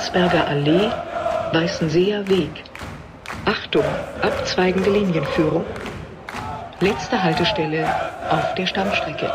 [0.00, 0.90] Landsberger Allee,
[1.52, 2.64] Weißenseer Weg.
[3.44, 3.84] Achtung,
[4.22, 5.66] abzweigende Linienführung.
[6.80, 7.86] Letzte Haltestelle
[8.30, 9.30] auf der Stammstrecke.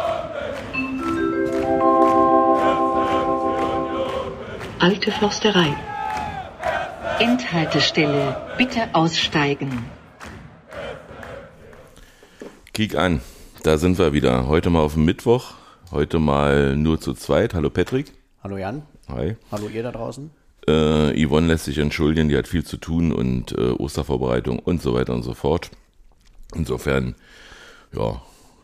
[4.80, 5.72] Alte Försterei.
[7.20, 9.86] Endhaltestelle, bitte aussteigen.
[12.74, 13.22] Kick an,
[13.62, 14.48] da sind wir wieder.
[14.48, 15.54] Heute mal auf dem Mittwoch,
[15.92, 17.54] heute mal nur zu zweit.
[17.54, 18.14] Hallo Patrick.
[18.44, 18.82] Hallo Jan.
[19.10, 19.36] Hi.
[19.52, 20.32] Hallo ihr da draußen.
[20.68, 24.94] Äh, Yvonne lässt sich entschuldigen, die hat viel zu tun und äh, Ostervorbereitung und so
[24.96, 25.70] weiter und so fort.
[26.56, 27.16] Insofern,
[27.94, 28.22] ja,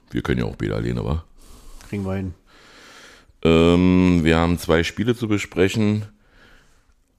[0.09, 1.23] wir können ja auch beide alleine, wa?
[1.89, 2.33] Kriegen wir hin.
[3.43, 6.05] Ähm, wir haben zwei Spiele zu besprechen,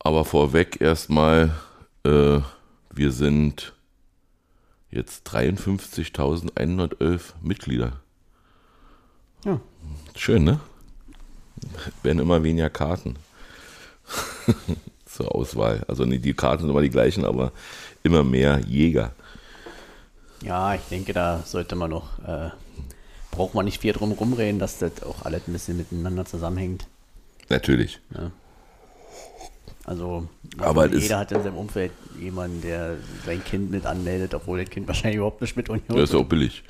[0.01, 1.55] aber vorweg erstmal,
[2.05, 2.41] äh,
[2.91, 3.75] wir sind
[4.91, 8.01] jetzt 53.111 Mitglieder.
[9.45, 9.61] Ja.
[10.17, 10.61] Schön, ne?
[12.03, 13.17] Werden immer weniger Karten
[15.07, 15.85] zur Auswahl.
[15.89, 17.53] Also nee, die Karten sind immer die gleichen, aber
[18.03, 19.13] immer mehr Jäger.
[20.43, 22.51] Ja, ich denke, da sollte man noch, äh,
[23.31, 26.87] braucht man nicht viel drum rumreden, dass das auch alles ein bisschen miteinander zusammenhängt.
[27.49, 28.01] Natürlich.
[29.85, 32.97] Also Aber jeder hat in seinem Umfeld jemanden, der
[33.27, 36.21] sein Kind mit anmeldet, obwohl das Kind wahrscheinlich überhaupt nicht mit Union Das ist ja
[36.21, 36.63] auch billig.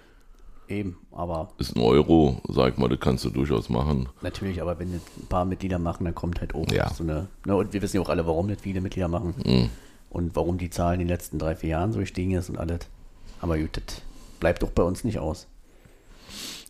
[0.73, 4.09] Eben, aber Ist ein Euro, sag mal, das kannst du durchaus machen.
[4.23, 6.89] natürlich, aber wenn ein paar Mitglieder machen, dann kommt halt auch Ja.
[6.92, 9.69] so eine, ne, und wir wissen ja auch alle, warum das viele Mitglieder machen Mhm.
[10.11, 12.81] und warum die Zahl in den letzten drei, vier Jahren so gestiegen ist und alles.
[13.42, 14.01] Aber gut, das
[14.41, 15.47] bleibt doch bei uns nicht aus.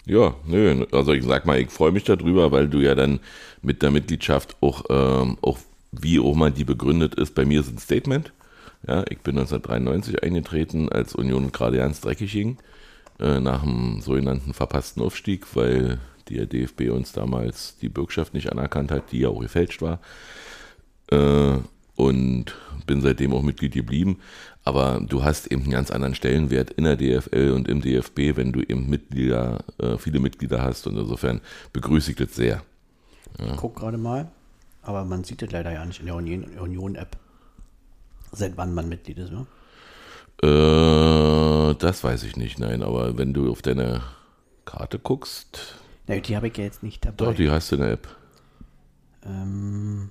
[0.05, 3.21] Ja, nö, also ich sag mal, ich freue mich darüber, weil du ja dann
[3.63, 5.59] mit der Mitgliedschaft auch, ähm, auch
[5.93, 8.33] wie auch mal die begründet ist, bei mir ist ein Statement.
[8.89, 12.57] Ja, ich bin 1993 eingetreten, als Union gerade ganz dreckig ging,
[13.19, 18.91] äh, nach dem sogenannten verpassten Aufstieg, weil der DFB uns damals die Bürgschaft nicht anerkannt
[18.91, 20.01] hat, die ja auch gefälscht war.
[21.11, 21.59] Äh,
[21.95, 22.57] und
[22.87, 24.19] bin seitdem auch Mitglied geblieben.
[24.65, 28.53] Aber du hast eben einen ganz anderen Stellenwert in der DFL und im DFB, wenn
[28.53, 30.87] du eben Mitglieder, äh, viele Mitglieder hast.
[30.87, 31.41] Und insofern
[31.73, 32.63] begrüße ich das sehr.
[33.39, 34.31] Ich guck gerade mal,
[34.83, 37.17] aber man sieht das leider ja nicht in der Union- Union-App,
[38.31, 39.33] seit wann man Mitglied ist.
[39.33, 39.47] Ne?
[40.45, 42.83] Äh, das weiß ich nicht, nein.
[42.83, 44.03] Aber wenn du auf deine
[44.65, 45.77] Karte guckst,
[46.07, 47.25] Na, die habe ich ja jetzt nicht dabei.
[47.27, 48.09] doch, die hast du in der App.
[49.25, 50.11] ähm,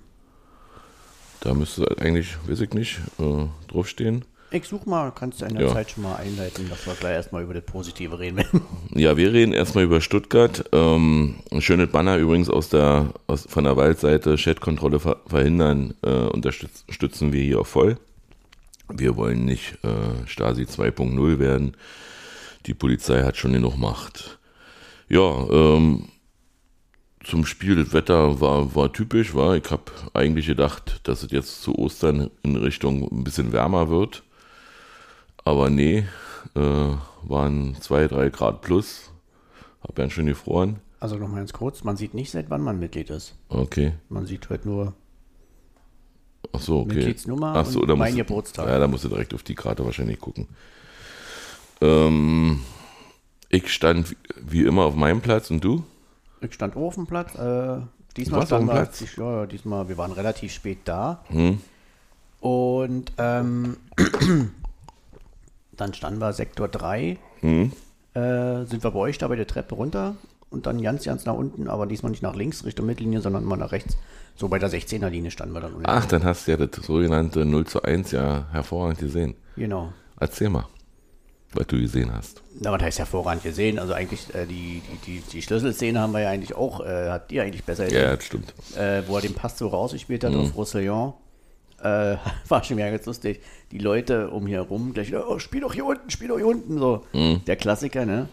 [1.42, 4.26] Da müsste eigentlich, weiß ich nicht, äh, draufstehen.
[4.52, 5.74] ich such mal, kannst du in der Ja.
[5.74, 8.62] Zeit schon mal einleiten, dass wir gleich erstmal über das Positive reden werden.
[8.94, 10.66] Ja, wir reden erstmal über Stuttgart.
[10.74, 16.10] Ähm, ein schönes Banner übrigens aus der, aus, von der Waldseite, Chatkontrolle ver verhindern, äh,
[16.10, 17.98] unterstützen wir hier auch voll.
[18.94, 21.78] Wir wollen nicht äh, Stasi 2.0 werden.
[22.66, 24.40] Die Polizei hat schon genug Macht.
[25.10, 26.10] Ja, ähm,
[27.24, 29.56] zum Spiel, das Wetter war, war typisch, war.
[29.56, 34.24] Ich habe eigentlich gedacht, dass es jetzt zu Ostern in Richtung ein bisschen wärmer wird.
[35.44, 36.06] Aber nee,
[36.56, 39.12] äh, waren zwei, drei Grad plus.
[39.82, 40.80] Hab ganz schön gefroren.
[41.00, 43.36] Also noch mal ganz kurz, man sieht nicht, seit wann man Mitglied ist.
[43.50, 43.94] Okay.
[44.10, 44.94] Man sieht halt nur
[46.54, 46.96] Ach so, okay.
[46.96, 48.68] Mitgliedsnummer Ach so, und mein Geburtstag.
[48.68, 50.48] Ja, da musst du direkt auf die Karte wahrscheinlich gucken.
[51.82, 52.62] Ähm,
[53.50, 55.84] ich stand wie- immer auf meinem Platz und du?
[56.42, 57.36] Ich stand auf dem Platz.
[57.36, 57.82] Äh,
[58.18, 59.02] diesmal dem wir, Platz?
[59.02, 61.24] ich, ja, diesmal, wir waren relativ spät da.
[61.30, 61.60] Hm?
[62.40, 63.78] Und ähm,
[65.74, 67.72] dann standen wir Sektor 3, Hm?
[68.14, 70.16] äh, sind wir bei euch da bei der Treppe runter
[70.52, 73.56] und dann ganz, ganz nach unten, aber diesmal nicht nach links Richtung Mittellinie, sondern mal
[73.58, 73.98] nach rechts.
[74.36, 75.74] So bei der 16er Linie standen wir dann.
[75.74, 75.86] unten.
[75.90, 79.36] Ach, dann hast du ja das sogenannte 0 zu 1 ja hervorragend gesehen.
[79.56, 79.92] Genau.
[80.20, 80.66] Erzähl mal,
[81.54, 82.42] was du gesehen hast.
[82.60, 83.80] Na, was heißt hervorragend gesehen?
[83.80, 87.32] Also eigentlich, äh, die, die, die, die Schlüsselszene haben wir ja eigentlich auch, äh, hat
[87.32, 88.54] ihr eigentlich besser Ja, das stimmt.
[88.78, 90.40] äh, wo er den Pass so rausgespielt hat Mhm.
[90.42, 91.14] auf Roussillon.
[91.82, 92.16] Äh,
[92.48, 93.42] war schon wieder ganz lustig.
[93.72, 96.78] Die Leute um hier rum gleich, oh, spiel doch hier unten, spiel doch hier unten,
[96.78, 97.06] so.
[97.14, 97.42] Mhm.
[97.46, 98.28] Der Klassiker, ne?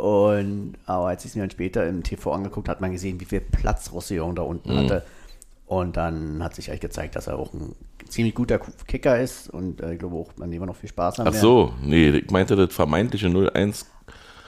[0.00, 3.24] Und, aber als ich es mir dann später im TV angeguckt hat man gesehen, wie
[3.26, 4.78] viel Platz Roussillon da unten Mhm.
[4.78, 5.02] hatte.
[5.66, 7.74] Und dann hat sich eigentlich gezeigt, dass er auch ein
[8.08, 8.58] ziemlich guter
[8.88, 11.28] Kicker ist und äh, ich glaube auch, an dem wir noch viel Spaß haben.
[11.28, 11.40] Ach werden.
[11.40, 13.84] so, nee, ich meinte das vermeintliche 0-1,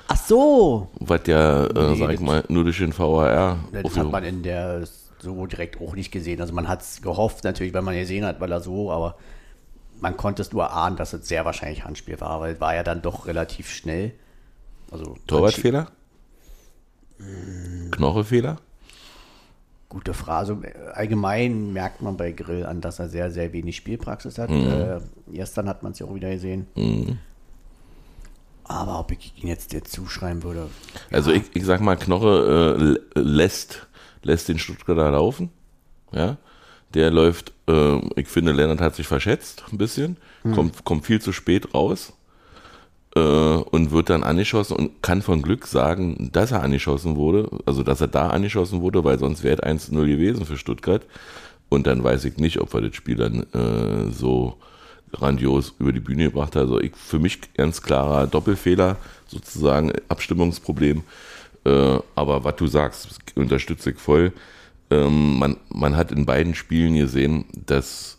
[0.08, 0.88] Ach so!
[0.98, 4.24] was ja, äh, Nee, sag ich mal, nur durch den VAR Das aufgehoben- hat man
[4.24, 4.82] in der
[5.20, 6.40] so direkt auch nicht gesehen.
[6.40, 9.14] Also man hat es gehofft natürlich, weil man gesehen hat, weil er so, aber
[10.00, 12.82] man konnte es nur ahnen, dass es sehr wahrscheinlich Handspiel war, weil es war ja
[12.82, 14.12] dann doch relativ schnell.
[14.92, 15.90] Also Torwartfehler?
[17.90, 18.58] Knochenfehler?
[19.88, 20.38] Gute Frage.
[20.38, 24.50] Also äh, allgemein merkt man bei Grill an, dass er sehr, sehr wenig Spielpraxis hat.
[24.50, 25.00] Äh,
[25.30, 26.66] gestern hat man es ja auch wieder gesehen.
[28.64, 30.68] Aber ob ich ihn jetzt dir zuschreiben würde,
[31.10, 33.86] Also ich, ich sag mal, Knoche äh, lä- lässt,
[34.22, 35.50] lässt den Stuttgarter laufen.
[36.12, 36.36] Ja.
[36.94, 40.16] Der läuft, äh, ich finde, Lennart hat sich verschätzt ein bisschen,
[40.54, 42.12] kommt, kommt viel zu spät raus
[43.14, 48.00] und wird dann angeschossen und kann von Glück sagen, dass er angeschossen wurde, also dass
[48.00, 51.02] er da angeschossen wurde, weil sonst wäre es 1-0 gewesen für Stuttgart.
[51.68, 54.58] Und dann weiß ich nicht, ob wir das Spiel dann äh, so
[55.12, 56.62] grandios über die Bühne gebracht haben.
[56.62, 61.02] Also ich, für mich ganz klarer Doppelfehler, sozusagen Abstimmungsproblem.
[61.64, 64.32] Äh, aber was du sagst, unterstütze ich voll.
[64.90, 68.18] Ähm, man, man hat in beiden Spielen gesehen, dass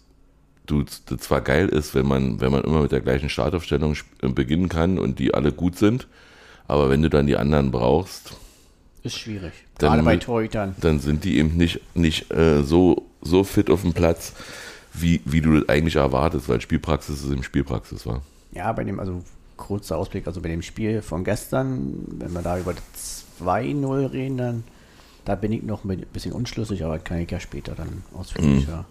[0.66, 4.10] du das zwar geil ist, wenn man, wenn man immer mit der gleichen Startaufstellung sp-
[4.34, 6.08] beginnen kann und die alle gut sind,
[6.68, 8.34] aber wenn du dann die anderen brauchst,
[9.04, 9.54] Ist schwierig.
[9.78, 10.76] Dann Gerade bei Torhütern.
[10.80, 14.34] dann sind die eben nicht, nicht äh, so, so fit auf dem Platz,
[14.94, 18.22] wie, wie du das eigentlich erwartest, weil Spielpraxis ist eben Spielpraxis war.
[18.54, 19.24] Ja, bei dem, also
[19.58, 24.38] kurzer Ausblick, also bei dem Spiel von gestern, wenn wir da über das 2-0 reden,
[24.38, 24.64] dann
[25.26, 28.86] da bin ich noch ein bisschen unschlüssig, aber kann ich ja später dann ausführlicher erzählen.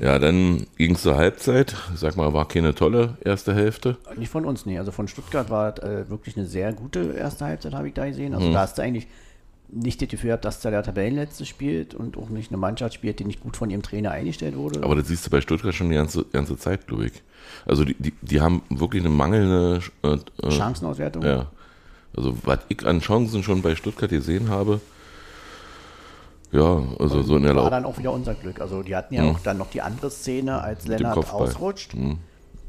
[0.00, 1.74] Ja, dann ging es zur Halbzeit.
[1.94, 3.96] Ich sag mal, war keine tolle erste Hälfte.
[4.16, 4.78] Nicht von uns, nee.
[4.78, 8.34] Also von Stuttgart war äh, wirklich eine sehr gute erste Halbzeit, habe ich da gesehen.
[8.34, 9.06] Also da hast du eigentlich
[9.68, 13.18] nicht das Gefühl gehabt, dass da der Tabellenletzte spielt und auch nicht eine Mannschaft spielt,
[13.18, 14.82] die nicht gut von ihrem Trainer eingestellt wurde.
[14.82, 17.12] Aber das siehst du bei Stuttgart schon die ganze, ganze Zeit, glaube ich.
[17.64, 21.22] Also die, die, die haben wirklich eine mangelnde äh, äh, Chancenauswertung.
[21.24, 21.50] Ja.
[22.16, 24.80] Also was ich an Chancen schon bei Stuttgart gesehen habe,
[26.52, 28.60] ja, also so in der war dann auch wieder unser Glück.
[28.60, 31.94] Also die hatten ja auch dann noch die andere Szene, als dem Lennart ausrutscht,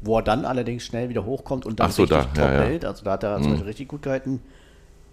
[0.02, 2.60] wo er dann allerdings schnell wieder hochkommt und dann so, richtig da, top ja, ja.
[2.62, 2.84] hält.
[2.84, 4.40] Also da hat er zum Beispiel richtig gut gehalten.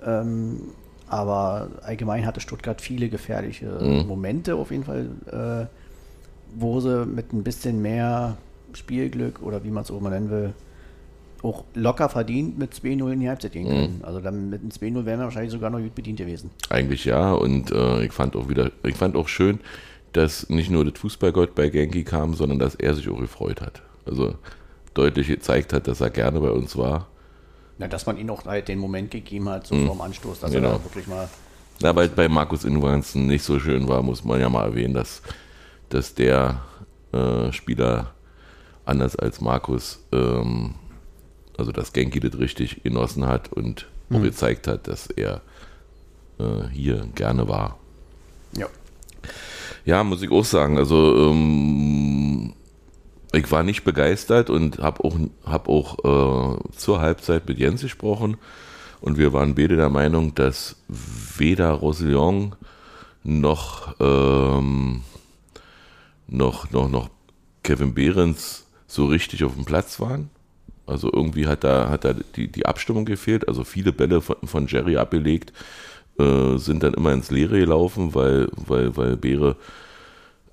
[0.03, 0.61] Ähm,
[1.07, 3.67] aber allgemein hatte Stuttgart viele gefährliche
[4.07, 5.67] Momente auf jeden Fall, äh,
[6.55, 8.37] wo sie mit ein bisschen mehr
[8.73, 10.53] Spielglück oder wie man es auch mal nennen will,
[11.45, 14.01] auch locker verdient mit 2-0 in die Halbzeit gehen können.
[14.03, 16.49] Also dann mit einem 2-0 wären wir wahrscheinlich sogar noch gut bedient gewesen.
[16.69, 19.59] Eigentlich ja, und äh, ich fand auch wieder, ich fand auch schön,
[20.13, 23.81] dass nicht nur das Fußballgott bei Genki kam, sondern dass er sich auch gefreut hat.
[24.05, 24.35] Also
[24.93, 27.07] deutlich gezeigt hat, dass er gerne bei uns war.
[27.77, 30.69] Ja, dass man ihm auch halt den Moment gegeben hat, so vorm Anstoß, dass Genau.
[30.69, 31.27] er da wirklich mal
[31.81, 35.21] Ja, weil bei Markus Inwanzen nicht so schön war, muss man ja mal erwähnen, dass,
[35.89, 36.61] dass der
[37.11, 38.11] äh, Spieler
[38.85, 40.75] anders als Markus, ähm,
[41.57, 45.41] also dass Genki das richtig genossen hat und auch gezeigt hat, dass er
[46.39, 47.77] äh, hier gerne war.
[48.55, 48.67] Ja.
[49.85, 50.77] Ja, muss ich auch sagen.
[50.77, 52.53] Also ähm,
[53.33, 55.15] ich war nicht begeistert und habe auch,
[55.45, 58.37] hab auch äh, zur Halbzeit mit Jens gesprochen
[59.01, 62.55] und wir waren beide der Meinung, dass weder Roussillon
[63.23, 65.03] noch, ähm,
[66.27, 67.09] noch, noch, noch
[67.63, 70.29] Kevin Behrens so richtig auf dem Platz waren.
[70.87, 73.47] Also irgendwie hat da, hat da die, die Abstimmung gefehlt.
[73.47, 75.51] Also viele Bälle von, von Jerry abgelegt
[76.19, 79.55] äh, sind dann immer ins Leere gelaufen, weil, weil, weil Beere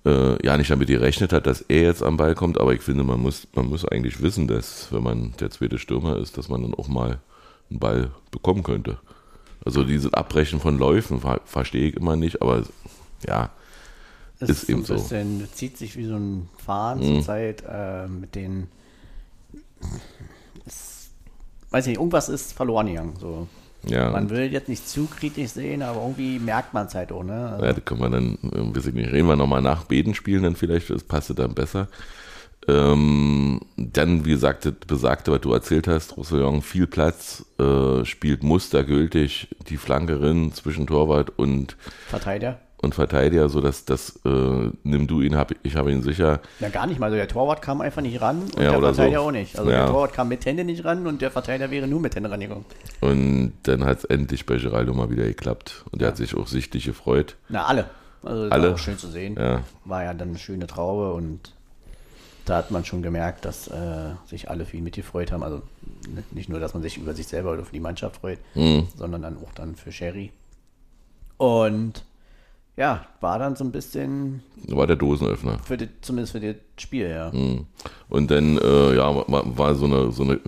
[0.04, 2.58] äh, ja nicht damit gerechnet hat, dass er jetzt am Ball kommt.
[2.58, 6.16] Aber ich finde, man muss, man muss eigentlich wissen, dass wenn man der zweite Stürmer
[6.16, 7.18] ist, dass man dann auch mal
[7.70, 8.98] einen Ball bekommen könnte.
[9.64, 12.62] Also dieses Abbrechen von Läufen ver verstehe ich immer nicht, aber
[13.28, 13.50] ja,
[14.40, 14.94] Es Ist eben so.
[14.94, 17.14] bisschen, zieht sich wie so ein Fahren Mhm.
[17.16, 18.66] zur Zeit äh, mit den.
[21.70, 23.14] Weiß nicht, irgendwas ist verloren gegangen.
[23.18, 23.48] So.
[23.86, 24.10] ja.
[24.10, 27.24] Man will jetzt nicht zu kritisch sehen, aber irgendwie merkt man es halt auch.
[27.24, 27.48] Ne?
[27.50, 30.14] Also, Ja, da können wir dann, äh, weiß ich nicht, reden wir nochmal nach Beten
[30.14, 31.88] spielen, dann vielleicht, das passte dann besser.
[32.68, 39.48] Ähm, dann, wie gesagt, besagte, was du erzählt hast, Roussillon, viel Platz, äh, spielt mustergültig
[39.68, 42.60] die Flankerin zwischen Torwart und, Verteidiger?
[42.82, 46.40] Und Verteidiger, so dass das, äh, nimm du ihn, hab, ich habe ihn sicher.
[46.60, 47.06] Ja, gar nicht mal.
[47.06, 49.26] Also der Torwart kam einfach nicht ran und Ja, der Verteidiger so.
[49.26, 49.58] auch nicht.
[49.58, 49.78] Also Ja.
[49.78, 52.64] der Torwart kam mit Hände nicht ran und der Verteidiger wäre nur mit Hände rangekommen.
[53.00, 55.84] Und dann hat es endlich bei Geraldo mal wieder geklappt.
[55.92, 57.36] Und er hat sich auch sichtlich gefreut.
[57.48, 57.88] Na, alle.
[58.24, 58.68] Also das Alle?
[58.68, 59.36] war auch schön zu sehen.
[59.38, 61.52] Ja, War ja dann eine schöne Traube und
[62.44, 65.42] da hat man schon gemerkt, dass äh, sich alle für ihn mitgefreut haben.
[65.44, 65.62] Also
[66.32, 68.86] nicht nur, dass man sich über sich selber oder für die Mannschaft freut, Mhm.
[68.96, 70.30] sondern dann auch dann für Sherry.
[71.36, 72.04] Und
[72.76, 75.58] ja, war dann so ein bisschen war der Dosenöffner.
[75.64, 77.30] für die, zumindest für das Spiel, ja.
[77.30, 77.66] Mhm.
[78.08, 80.40] Und dann, äh, ja, war, so eine, so eine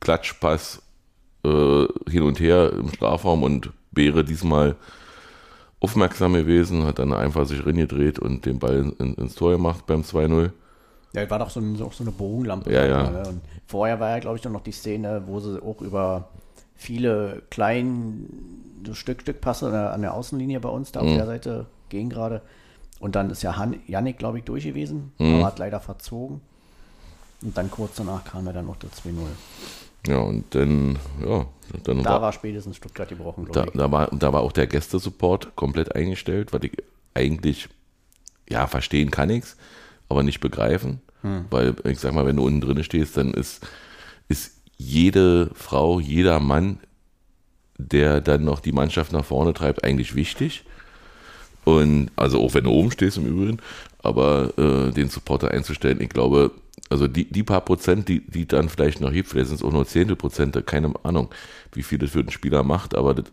[0.00, 0.82] Klatschpass
[1.44, 4.76] äh, hin und her im Strafraum und Beere diesmal
[5.80, 10.02] aufmerksam gewesen, hat dann einfach sich reingedreht und den Ball in, ins Tor gemacht beim
[10.02, 10.50] 2-0.
[11.12, 12.72] Ja, war doch so, ein, so, so eine Bogenlampe.
[12.72, 13.10] Ja, ja.
[13.10, 13.22] Ne?
[13.28, 16.28] Und vorher war ja, glaube ich, noch die Szene, wo sie auch über
[16.76, 21.08] viele kleinen so Stück, Stück Passe an der, an der Außenlinie bei uns, da Mhm.
[21.08, 22.42] auf der Seite gehen gerade.
[23.00, 25.34] Und dann ist ja Han, Yannick, glaube ich, durch gewesen, Mhm.
[25.36, 26.40] aber hat leider verzogen.
[27.42, 29.26] Und dann kurz danach kam ja dann noch der 2-0.
[30.06, 31.46] Ja, und dann, ja,
[31.84, 33.70] dann Da war, war spätestens Stuttgart gebrochen, da, ich.
[33.72, 36.72] da, war, da war auch der Gästesupport komplett eingestellt, was ich
[37.12, 37.68] eigentlich
[38.48, 39.56] ja, verstehen kann ich's,
[40.08, 41.00] aber nicht begreifen.
[41.50, 43.66] Weil, ich sag mal, wenn du unten drin stehst, dann ist
[44.76, 46.78] jede Frau, jeder Mann,
[47.78, 50.64] der dann noch die Mannschaft nach vorne treibt, eigentlich wichtig.
[51.64, 53.58] Und also auch wenn du oben stehst im Übrigen,
[53.98, 56.52] aber äh, den Supporter einzustellen, ich glaube,
[56.88, 59.72] also die, die paar Prozent, die, die dann vielleicht noch hebt, vielleicht sind es auch
[59.72, 61.28] nur Zehntel Prozent, keine Ahnung,
[61.72, 63.24] wie viel das für den Spieler macht, aber das,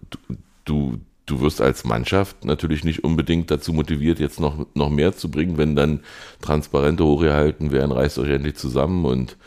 [0.66, 5.30] du, du wirst als Mannschaft natürlich nicht unbedingt dazu motiviert, jetzt noch, noch mehr zu
[5.30, 6.00] bringen, wenn dann
[6.42, 9.38] Transparente hochgehalten werden, reißt euch endlich zusammen und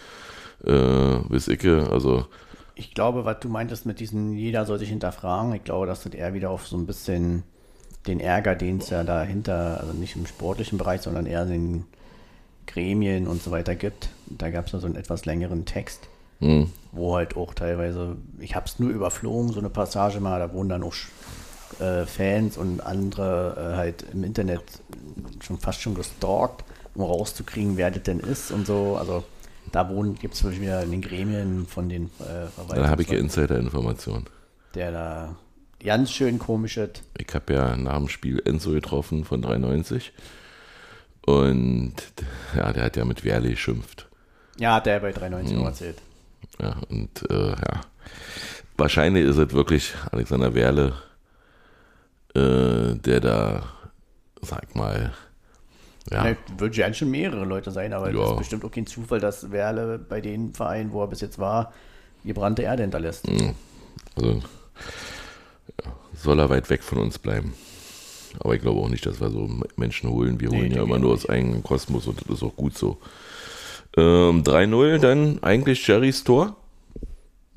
[0.67, 2.27] äh, bis Icke, also
[2.75, 6.15] Ich glaube, was du meintest mit diesen, jeder soll sich hinterfragen, ich glaube, das sind
[6.15, 7.43] eher wieder auf so ein bisschen
[8.07, 11.85] den Ärger, den es ja dahinter, also nicht im sportlichen Bereich, sondern eher in den
[12.67, 14.11] Gremien und so weiter gibt.
[14.27, 16.09] Da gab es ja so einen etwas längeren Text,
[16.41, 20.53] hm, wo halt auch teilweise, ich habe es nur überflogen, so eine Passage mal, da
[20.53, 20.95] wurden dann auch
[21.81, 24.63] äh, Fans und andere äh, halt im Internet
[25.41, 28.97] schon fast schon gestalkt, um rauszukriegen, wer das denn ist und so.
[28.99, 29.25] Also
[29.73, 34.27] da gibt es wieder in den Gremien von den äh, da habe ich ja Insider-Informationen.
[34.75, 35.37] der da
[35.83, 37.03] ganz schön komisch ist.
[37.19, 40.13] Ich habe ja nach dem Spiel Enzo getroffen von 93
[41.27, 41.95] und
[42.57, 44.09] ja, der hat ja mit Werle geschimpft.
[44.59, 46.01] Ja, hat der bei 390 noch erzählt.
[46.61, 47.81] Ja, und äh, ja,
[48.77, 50.95] wahrscheinlich ist es wirklich Alexander Werle,
[52.35, 53.63] äh, der da,
[54.41, 55.13] sag mal,
[56.11, 59.21] ja, Ne, Wird ja schon mehrere Leute sein, aber das ist bestimmt auch kein Zufall,
[59.21, 61.73] dass Werle bei den Vereinen, wo er bis jetzt war,
[62.25, 63.27] gebrannte Erde hinterlässt.
[64.17, 64.33] also
[65.85, 67.55] ja, soll er weit weg von uns bleiben.
[68.41, 70.41] Aber ich glaube auch nicht, dass wir so Menschen holen.
[70.41, 72.99] Wir Nee, holen ja immer nur aus eigenem Kosmos und das ist auch gut so.
[73.97, 76.57] Ähm, 3-0, dann eigentlich Jerrys Tor.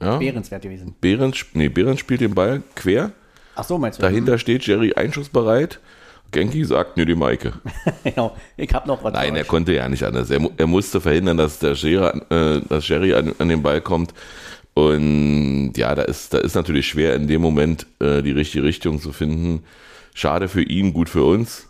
[0.02, 0.96] Ja, Behrenswert gewesen.
[1.02, 3.12] Behrens, nee, Behrens spielt den Ball quer.
[3.56, 4.04] Ach so, meinst du?
[4.04, 5.82] Dahinter steht Jerry einschussbereit.
[6.32, 7.54] Genki sagt, nee, die Maike.
[8.04, 8.36] genau.
[8.58, 9.14] Ich habe noch was.
[9.14, 10.30] Nein, er konnte ja nicht anders.
[10.30, 14.14] Er, er musste verhindern, dass der Jerry, äh, dass Jerry an, an den Ball kommt.
[14.74, 19.02] Und ja, da ist, da ist natürlich schwer in dem Moment äh, die richtige Richtung
[19.02, 19.64] zu finden.
[20.14, 21.68] Schade für ihn, gut für uns.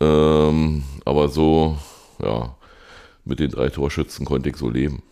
[0.00, 1.78] Ähm, aber so,
[2.22, 2.54] ja,
[3.24, 5.02] mit den drei Torschützen konnte ich so leben.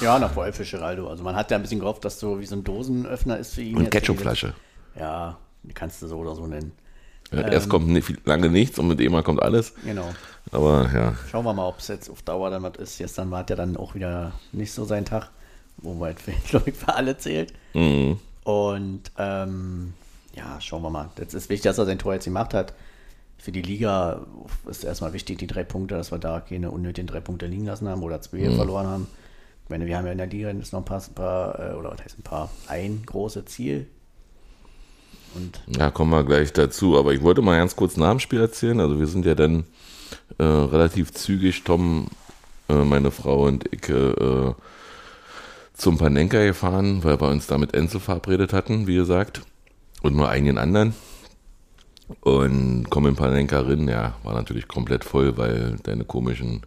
[0.00, 1.08] Ja, nach Wolf für Geraldo.
[1.08, 3.62] Also man hat ja ein bisschen gehofft, dass so wie so ein Dosenöffner ist für
[3.62, 3.76] ihn.
[3.76, 3.90] Und.
[3.90, 4.54] Ketchupflasche.
[4.98, 6.72] Ja, die kannst du so oder so nennen.
[7.32, 9.72] Ja, erst kommt nicht, viel- lange nichts und mit Ema kommt alles.
[9.84, 10.08] Genau.
[10.52, 12.98] Aber ja, Schauen wir mal, ob es jetzt auf Dauer dann was ist.
[12.98, 15.30] Gestern war ja dann auch wieder nicht so sein Tag,
[15.78, 17.52] wobei es, glaube ich, für alle zählt.
[17.74, 18.18] mhm.
[18.44, 19.92] Und ähm,
[20.36, 21.08] ja, schauen wir mal.
[21.18, 22.74] Jetzt ist wichtig, dass er sein Tor jetzt gemacht hat.
[23.38, 24.20] Für die Liga
[24.70, 27.88] ist erstmal wichtig, die drei Punkte, dass wir da keine unnötigen drei Punkte liegen lassen
[27.88, 29.06] haben oder zwei verloren haben.
[29.64, 31.74] Ich meine, wir haben ja in der Liga jetzt noch ein paar, ein paar äh,
[31.74, 33.88] oder was heißt ein paar, ein großes Ziel.
[35.36, 36.98] Und Ja, kommen wir gleich dazu.
[36.98, 38.80] Aber ich wollte mal ganz kurz nach dem Spiel erzählen.
[38.80, 39.64] Also wir sind ja dann
[40.38, 42.08] äh, relativ zügig, Tom,
[42.68, 44.54] äh, meine Frau und ich, äh,
[45.74, 49.42] zum Panenka gefahren, weil wir uns da mit Enzo verabredet hatten, wie gesagt.
[50.02, 50.94] Und nur einigen anderen.
[52.20, 56.62] Und kommen in Panenka rein, ja, war natürlich komplett voll, weil deine komischen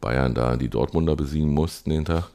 [0.00, 2.30] Bayern da die Dortmunder besiegen mussten den Tag.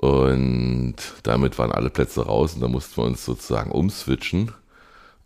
[0.00, 4.50] Und damit waren alle Plätze raus und da mussten wir uns sozusagen umswitchen.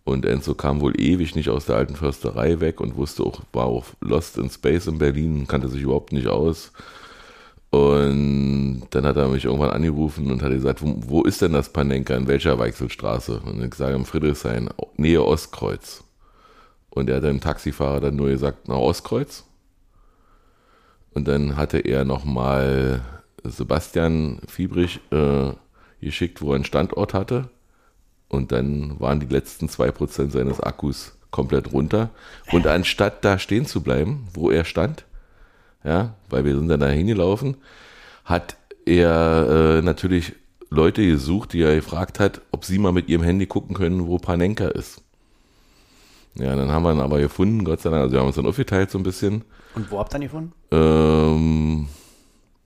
[0.02, 3.66] Und Enzo kam wohl ewig nicht aus der alten Försterei weg und wusste auch, war
[3.66, 6.73] auch Lost in Space in Berlin, kannte sich überhaupt nicht aus.
[7.71, 11.73] Und dann hat er mich irgendwann angerufen und hat gesagt, wo, wo ist denn das
[11.73, 13.43] Panenka, in welcher Weichselstraße?
[13.47, 16.02] Und ich sage, im Friedrichshain, Nähe Ostkreuz.
[16.90, 19.45] Und er hat dem Taxifahrer dann nur gesagt, na Ostkreuz?
[21.12, 23.02] Und dann hatte er nochmal
[23.42, 25.52] Sebastian Fiebrich äh,
[26.00, 27.50] geschickt, wo er einen Standort hatte.
[28.28, 32.10] Und dann waren die letzten zwei Prozent seines Akkus komplett runter.
[32.52, 35.04] Und anstatt da stehen zu bleiben, wo er stand,
[35.84, 37.56] ja, weil wir sind dann da hingelaufen,
[38.24, 40.34] hat er äh, natürlich
[40.70, 44.18] Leute gesucht, die er gefragt hat, ob sie mal mit ihrem Handy gucken können, wo
[44.18, 45.02] Panenka ist.
[46.34, 48.02] Ja, dann haben wir ihn aber gefunden, Gott sei Dank.
[48.02, 49.44] Also wir haben uns dann aufgeteilt so ein bisschen.
[49.74, 50.52] Und wo habt ihr ihn gefunden?
[50.72, 51.88] Ähm,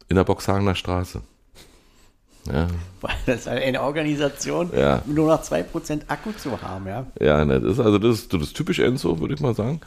[0.09, 1.21] in der Boxhagener Straße.
[2.51, 2.67] Ja,
[3.03, 5.03] Weil das ist eine Organisation, Ja.
[5.07, 7.05] nur noch 2% Akku zu haben, ja.
[7.21, 9.81] ja, das ist also das, ist- das ist typisch Enzo, würde ich mal sagen.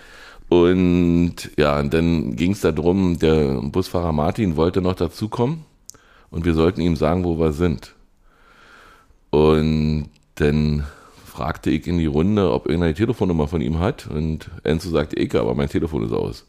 [0.48, 5.66] Und ja, und dann ging es darum, der Busfahrer Martin wollte noch dazukommen
[6.30, 7.96] und wir sollten ihm sagen, wo wir sind.
[9.30, 10.86] Und dann
[11.26, 15.34] fragte ich in die Runde, ob irgendeine Telefonnummer von ihm hat und Enzo sagte, ich,
[15.36, 16.46] aber mein Telefon ist aus.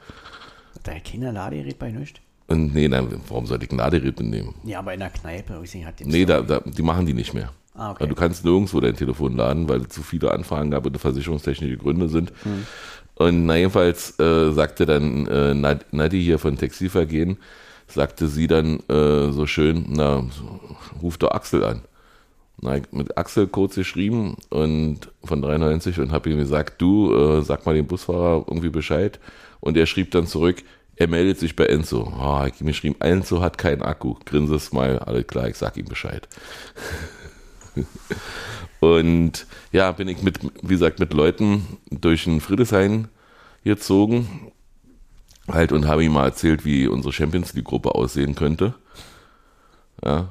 [0.82, 2.20] Deine Kinder Ladegerät bei nichts?
[2.52, 4.54] Und nee, nein, warum sollte ich ein Ladegerät mitnehmen?
[4.64, 7.32] Ja, aber in der Kneipe, ich hat den Nee, da, da, die machen die nicht
[7.32, 7.50] mehr.
[7.74, 8.00] Ah, okay.
[8.00, 11.78] Weil Du kannst nirgendwo dein Telefon laden, weil es zu viele Anfragen gab und versicherungstechnische
[11.78, 12.32] Gründe sind.
[12.42, 12.66] Hm.
[13.14, 17.38] Und na jedenfalls äh, sagte dann äh, Nad- Nadi hier von Textilvergehen,
[17.86, 20.24] sagte sie dann äh, so schön, na,
[21.00, 21.82] ruf doch Axel an.
[22.60, 27.64] Na, mit Axel kurz geschrieben und von 93 und habe ihm gesagt, du, äh, sag
[27.66, 29.18] mal dem Busfahrer irgendwie Bescheid.
[29.60, 30.62] Und er schrieb dann zurück,
[30.96, 32.02] er meldet sich bei Enzo.
[32.02, 34.16] Oh, ich hab ihm geschrieben, Enzo hat keinen Akku.
[34.24, 36.28] Grinse mal, alles klar, ich sag ihm Bescheid.
[38.80, 43.08] und ja, bin ich mit, wie gesagt, mit Leuten durch den Friedrichshain
[43.64, 44.52] gezogen
[45.48, 48.74] halt und habe ihm mal erzählt, wie unsere Champions League Gruppe aussehen könnte.
[50.04, 50.28] Ja,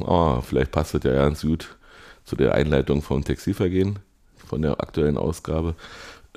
[0.00, 1.76] oh, vielleicht passt das ja ganz gut
[2.24, 3.98] zu der Einleitung vom Textilvergehen,
[4.46, 5.74] von der aktuellen Ausgabe.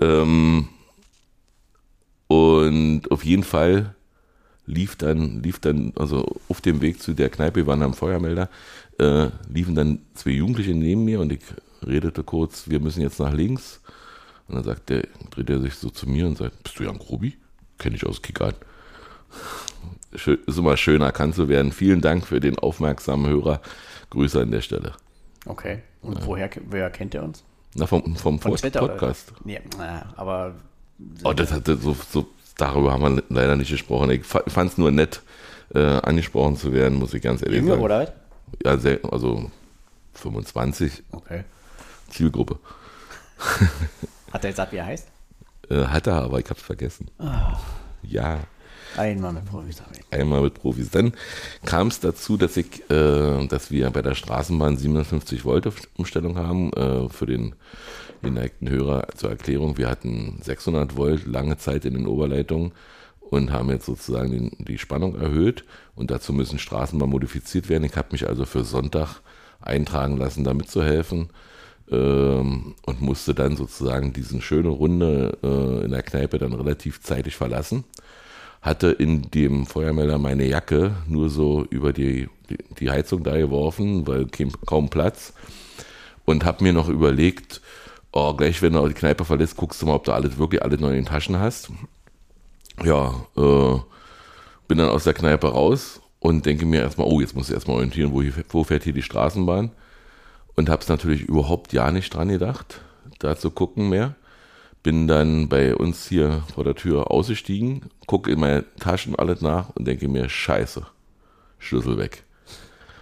[0.01, 0.67] Ähm,
[2.27, 3.95] und auf jeden Fall
[4.65, 8.49] lief dann, lief dann, also auf dem Weg zu der Kneipe, wir waren am Feuermelder,
[8.99, 11.39] äh, liefen dann zwei Jugendliche neben mir und ich
[11.85, 13.81] redete kurz, wir müssen jetzt nach links.
[14.47, 16.97] Und dann sagt der, dreht er sich so zu mir und sagt, bist du Jan
[16.97, 17.37] Grobi?
[17.77, 18.53] Kenne ich aus Kickern.
[20.15, 21.71] Schön, ist immer schön erkannt zu werden.
[21.73, 23.61] Vielen Dank für den aufmerksamen Hörer.
[24.09, 24.93] Grüße an der Stelle.
[25.45, 25.79] Okay.
[26.01, 27.43] Und woher, wer kennt er uns?
[27.75, 28.93] Na, vom, vom Von Pod- Twitter, oder?
[28.93, 29.33] Podcast.
[29.43, 30.55] Nee, na, aber
[31.23, 32.27] Oh, das hatte so, so,
[32.57, 34.09] darüber haben wir leider nicht gesprochen.
[34.11, 35.21] Ich fand es nur nett,
[35.73, 37.83] äh, angesprochen zu werden, muss ich ganz ehrlich jünger sagen.
[37.83, 38.11] oder was?
[38.63, 39.51] Ja, sehr, also
[40.13, 41.43] 25 Okay.
[42.09, 42.57] Zielgruppe.
[44.31, 45.07] Hat er gesagt, wie er heißt?
[45.69, 47.09] Äh, hat er, aber ich hab's vergessen.
[47.19, 47.57] Ah.
[48.01, 48.39] Ja.
[48.95, 49.81] Einmal mit Profis.
[49.81, 50.17] hab ich.
[50.17, 50.89] einmal mit Profis.
[50.89, 51.11] Dann
[51.65, 56.71] kam es dazu, dass ich, äh, dass wir bei der Straßenbahn 750 Volt Umstellung haben
[56.73, 57.53] äh, für den
[58.21, 59.77] geneigten Hörer zur Erklärung.
[59.77, 62.71] Wir hatten 600 Volt lange Zeit in den Oberleitungen
[63.19, 65.63] und haben jetzt sozusagen den, die Spannung erhöht
[65.95, 67.83] und dazu müssen Straßenbahn modifiziert werden.
[67.83, 69.21] Ich habe mich also für Sonntag
[69.59, 71.29] eintragen lassen, da mitzuhelfen
[71.91, 77.35] ähm, und musste dann sozusagen diesen schöne Runde äh, in der Kneipe dann relativ zeitig
[77.35, 77.83] verlassen
[78.61, 84.07] hatte in dem Feuermelder meine Jacke nur so über die, die, die Heizung da geworfen,
[84.07, 84.27] weil
[84.65, 85.33] kaum Platz.
[86.25, 87.61] Und habe mir noch überlegt,
[88.11, 90.77] oh, gleich wenn du die Kneipe verlässt, guckst du mal, ob du alles wirklich alle
[90.77, 91.71] den Taschen hast.
[92.83, 93.79] Ja, äh,
[94.67, 97.77] bin dann aus der Kneipe raus und denke mir erstmal, oh, jetzt muss ich erstmal
[97.77, 99.71] orientieren, wo, hier, wo fährt hier die Straßenbahn.
[100.55, 102.81] Und habe es natürlich überhaupt ja nicht dran gedacht,
[103.19, 104.15] da zu gucken mehr
[104.87, 109.69] bin dann bei uns hier vor der Tür ausgestiegen, gucke in meine Taschen alles nach
[109.71, 110.85] und denke mir, scheiße,
[111.59, 112.23] Schlüssel weg.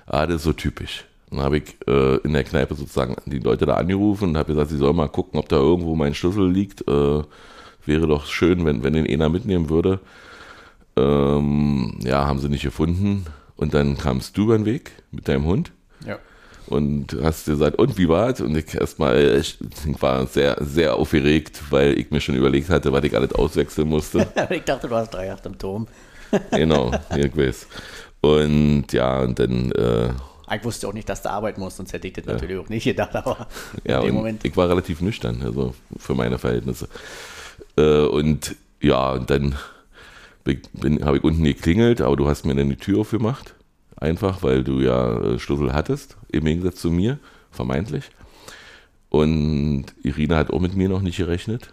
[0.07, 1.05] Ah, das ist so typisch.
[1.31, 4.69] Dann habe ich äh, in der Kneipe sozusagen die Leute da angerufen und habe gesagt,
[4.69, 6.87] sie sollen mal gucken, ob da irgendwo mein Schlüssel liegt.
[6.87, 7.23] Äh,
[7.85, 9.99] wäre doch schön, wenn, wenn den einer mitnehmen würde.
[10.97, 13.25] Ähm, ja, haben sie nicht gefunden.
[13.57, 15.71] Und dann kamst du über den Weg mit deinem Hund
[16.05, 16.17] Ja.
[16.67, 18.41] und hast gesagt, und wie war's?
[18.41, 19.57] Und ich erstmal, ich
[20.01, 24.27] war sehr, sehr aufgeregt, weil ich mir schon überlegt hatte, was ich alles auswechseln musste.
[24.49, 25.87] ich dachte, du hast drei Acht im Turm.
[26.51, 27.67] genau, ich weiß.
[28.21, 30.09] Und ja, und dann, äh,
[30.53, 32.83] Ich wusste auch nicht, dass du arbeiten musst, sonst hätte ich das natürlich auch nicht
[32.83, 33.47] gedacht, aber
[33.83, 34.45] ja, in dem Moment.
[34.45, 36.87] ich war relativ nüchtern, also für meine Verhältnisse.
[37.77, 39.55] Äh, und ja, und dann
[41.03, 43.55] habe ich unten geklingelt, aber du hast mir dann die Tür aufgemacht.
[43.97, 47.17] Einfach, weil du ja äh, Schlüssel hattest, im Gegensatz zu mir,
[47.51, 48.11] vermeintlich.
[49.09, 51.71] Und Irina hat auch mit mir noch nicht gerechnet.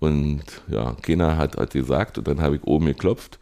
[0.00, 3.38] Und ja, keiner hat, hat gesagt und dann habe ich oben geklopft.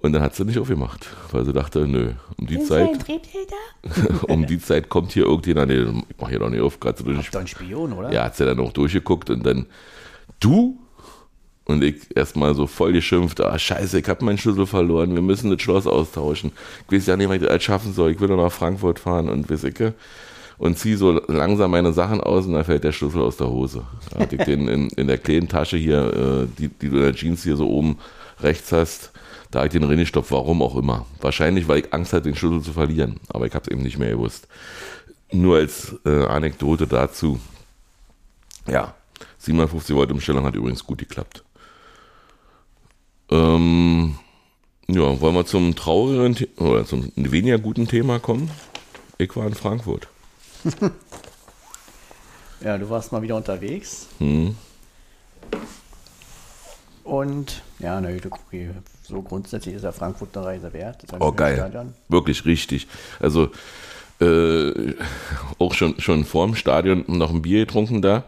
[0.00, 2.90] Und dann hat sie nicht aufgemacht, weil sie dachte, nö, um die Zeit,
[4.28, 7.04] um die Zeit kommt hier irgendjemand, nee, ich mach hier doch nicht auf, gerade so
[7.04, 8.12] durch Ist doch ein Spion, oder?
[8.12, 9.66] ja, hat sie dann auch durchgeguckt und dann,
[10.38, 10.78] du?
[11.64, 15.50] Und ich erstmal so voll geschimpft, ah, scheiße, ich habe meinen Schlüssel verloren, wir müssen
[15.50, 16.52] das Schloss austauschen.
[16.86, 19.28] Ich weiß ja nicht, was ich das schaffen soll, ich will nur nach Frankfurt fahren
[19.28, 19.74] und weiß ich.
[20.56, 23.84] Und zieh so langsam meine Sachen aus und dann fällt der Schlüssel aus der Hose.
[24.10, 27.02] Da hatte ich den in, in der kleinen Tasche hier, äh, die, die du in
[27.02, 27.98] der Jeans hier so oben
[28.40, 29.12] rechts hast,
[29.50, 31.06] da habe ich den reingestopft, warum auch immer.
[31.20, 33.20] Wahrscheinlich, weil ich Angst hatte, den Schlüssel zu verlieren.
[33.28, 34.48] Aber ich habe es eben nicht mehr gewusst.
[35.32, 37.40] Nur als äh, Anekdote dazu.
[38.66, 38.94] Ja,
[39.38, 41.44] 750 Volt Umstellung hat übrigens gut geklappt.
[43.30, 44.18] Ähm,
[44.88, 48.50] ja, wollen wir zum traurigeren The oder zum weniger guten Thema kommen?
[49.18, 50.08] Ich war in Frankfurt.
[52.60, 54.08] Ja, du warst mal wieder unterwegs.
[54.18, 54.56] Hm.
[57.04, 58.70] Und ja, na gut, okay.
[59.08, 61.02] So grundsätzlich ist ja Frankfurt eine Reise wert.
[61.06, 61.56] Das Oh, geil.
[61.56, 61.94] Stadion.
[62.08, 62.86] Wirklich richtig.
[63.20, 63.50] Also,
[64.20, 64.94] äh,
[65.58, 68.24] auch schon, schon vorm Stadion noch ein Bier getrunken da.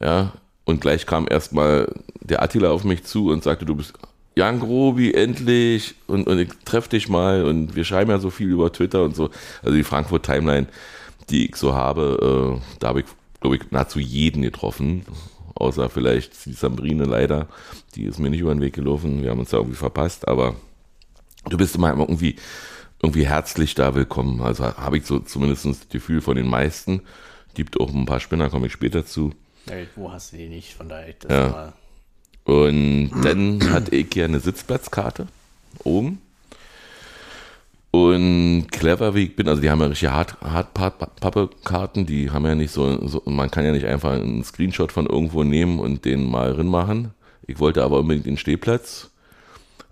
[0.00, 0.32] Ja,
[0.64, 3.94] und gleich kam erstmal der Attila auf mich zu und sagte, du bist
[4.34, 5.94] Jan Grobi, endlich.
[6.06, 7.44] Und, und ich treffe dich mal.
[7.44, 9.30] Und wir schreiben ja so viel über Twitter und so.
[9.62, 10.66] Also die Frankfurt Timeline,
[11.30, 13.06] die ich so habe, äh, da habe ich,
[13.40, 15.06] glaube ich, nahezu jeden getroffen.
[15.54, 17.48] Außer vielleicht die Sambrine leider.
[17.94, 19.22] Die ist mir nicht über den Weg gelaufen.
[19.22, 20.54] Wir haben uns da irgendwie verpasst, aber
[21.48, 22.36] du bist immer irgendwie,
[23.02, 24.40] irgendwie herzlich da willkommen.
[24.40, 27.02] Also habe ich so zumindest das Gefühl von den meisten.
[27.54, 29.32] Gibt auch ein paar Spinner, komme ich später zu.
[29.66, 30.74] Ja, wo hast du die nicht?
[30.74, 31.52] Von daher, das Ja.
[31.52, 31.72] war
[32.44, 35.28] Und dann hatte ich ja eine Sitzplatzkarte
[35.84, 36.20] oben.
[37.92, 42.46] Und clever wie ich bin, also die haben ja richtig hart, hart Pappe-Karten, die haben
[42.46, 46.06] ja nicht so, so, man kann ja nicht einfach einen Screenshot von irgendwo nehmen und
[46.06, 47.12] den mal rin machen.
[47.46, 49.10] Ich wollte aber unbedingt den Stehplatz.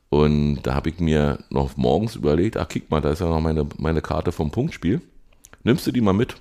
[0.08, 3.40] Und da habe ich mir noch morgens überlegt, ach kick mal, da ist ja noch
[3.40, 5.02] meine, meine Karte vom Punktspiel.
[5.62, 6.36] Nimmst du die mal mit?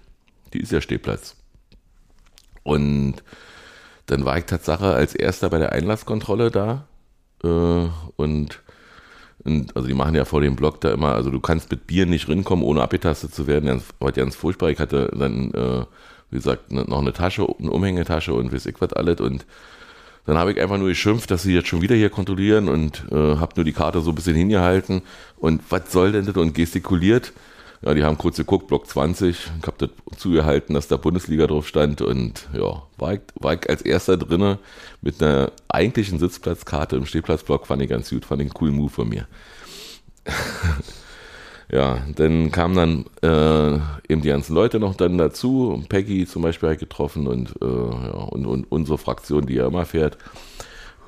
[0.54, 1.36] Die ist ja Stehplatz.
[2.64, 3.16] Und
[4.06, 6.88] dann war ich Tatsache als erster bei der Einlasskontrolle da.
[7.44, 8.62] Äh, und,
[9.44, 12.06] und also die machen ja vor dem Block da immer, also du kannst mit Bier
[12.06, 13.68] nicht rinkommen, ohne abgetastet zu werden.
[13.68, 14.70] Das war ganz furchtbar.
[14.70, 15.86] Ich hatte dann, äh,
[16.30, 19.22] wie gesagt, ne- noch eine Tasche, eine Umhängetasche und weiß ich was alles.
[19.22, 19.46] Und
[20.26, 23.38] dann habe ich einfach nur geschimpft, dass sie jetzt schon wieder hier kontrollieren und äh,
[23.38, 25.02] habe nur die Karte so ein bisschen hingehalten.
[25.38, 26.36] Und was soll denn das?
[26.36, 27.32] Und gestikuliert.
[27.82, 29.52] Ja, die haben kurz geguckt, Block 20.
[29.62, 32.02] Ich habe das zugehalten, dass da Bundesliga drauf stand.
[32.02, 34.60] Und ja, war ich, war ich als erster drinne
[35.02, 37.68] mit einer eigentlichen Sitzplatzkarte im Stehplatzblock.
[37.68, 39.28] Fand ich ganz gut, fand ich einen coolen Move von mir.
[41.72, 43.80] ja, dann kamen dann äh,
[44.12, 45.82] eben die ganzen Leute noch dann dazu.
[45.88, 49.86] Peggy zum Beispiel ich getroffen und, äh, ja, und, und unsere Fraktion, die ja immer
[49.86, 50.18] fährt.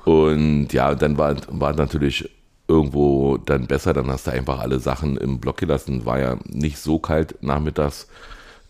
[0.06, 2.30] Und ja, dann war, war natürlich
[2.72, 6.06] irgendwo dann besser, dann hast du einfach alle Sachen im Block gelassen.
[6.06, 8.08] War ja nicht so kalt nachmittags,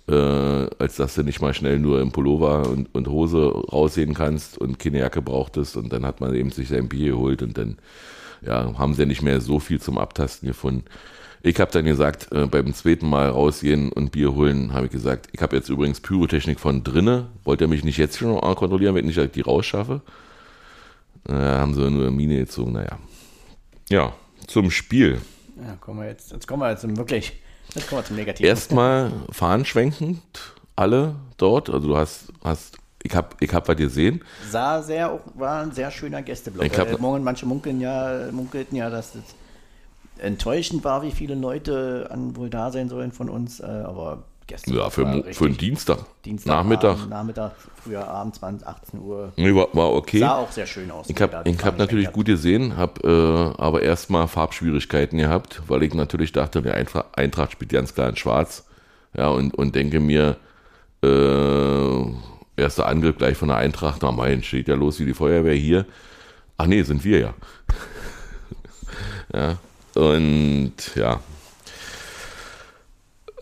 [0.08, 0.14] äh,
[0.78, 4.78] als dass du nicht mal schnell nur im Pullover und, und Hose raussehen kannst und
[4.78, 5.76] keine Jacke brauchtest.
[5.76, 7.78] Und dann hat man eben sich sein Bier geholt und dann
[8.44, 10.84] ja, haben sie ja nicht mehr so viel zum Abtasten gefunden.
[11.44, 15.28] Ich habe dann gesagt, äh, beim zweiten Mal rausgehen und Bier holen, habe ich gesagt,
[15.32, 17.26] ich habe jetzt übrigens Pyrotechnik von drinne.
[17.44, 20.02] Wollt ihr mich nicht jetzt schon kontrollieren, wenn ich die rausschaffe?
[21.26, 22.98] Naja, haben sie nur Mine gezogen, naja.
[23.92, 24.12] Ja,
[24.46, 25.20] zum Spiel.
[25.56, 27.40] Ja, kommen wir jetzt, jetzt kommen wir jetzt zum wirklich,
[27.74, 28.48] jetzt kommen wir zum Negativen.
[28.48, 30.20] Erstmal fahnenschwenkend,
[30.76, 31.68] alle dort.
[31.68, 34.22] Also du hast, hast ich habe ich hab was gesehen.
[34.50, 36.64] Sah sehr, war ein sehr schöner Gästeblock.
[36.64, 39.24] Ich hab- Äh, morgen manche munkeln ja, munkelten ja, dass es
[40.18, 44.74] enttäuschend war, wie viele Leute an wohl da sein sollen von uns, äh, aber gestern
[44.74, 45.98] Ja, für, richtig für einen Dienstag.
[46.24, 46.92] Dienstag, Nachmittag.
[46.92, 47.52] Abend, Nachmittag,
[47.82, 49.32] früher Abend, 20, 18 Uhr.
[49.36, 50.20] Nee, war, war okay.
[50.20, 51.08] Sah auch sehr schön aus.
[51.08, 56.32] Ich habe hab natürlich gut gesehen, habe äh, aber erstmal Farbschwierigkeiten gehabt, weil ich natürlich
[56.32, 58.66] dachte, der Eintracht, Eintracht spielt ganz klar in Schwarz.
[59.16, 60.36] Ja, und, und denke mir,
[61.02, 62.02] äh,
[62.56, 65.86] erster Angriff gleich von der Eintracht, na mein, steht ja los wie die Feuerwehr hier.
[66.56, 67.34] Ach nee, sind wir ja.
[69.34, 69.58] ja,
[69.94, 71.20] und ja,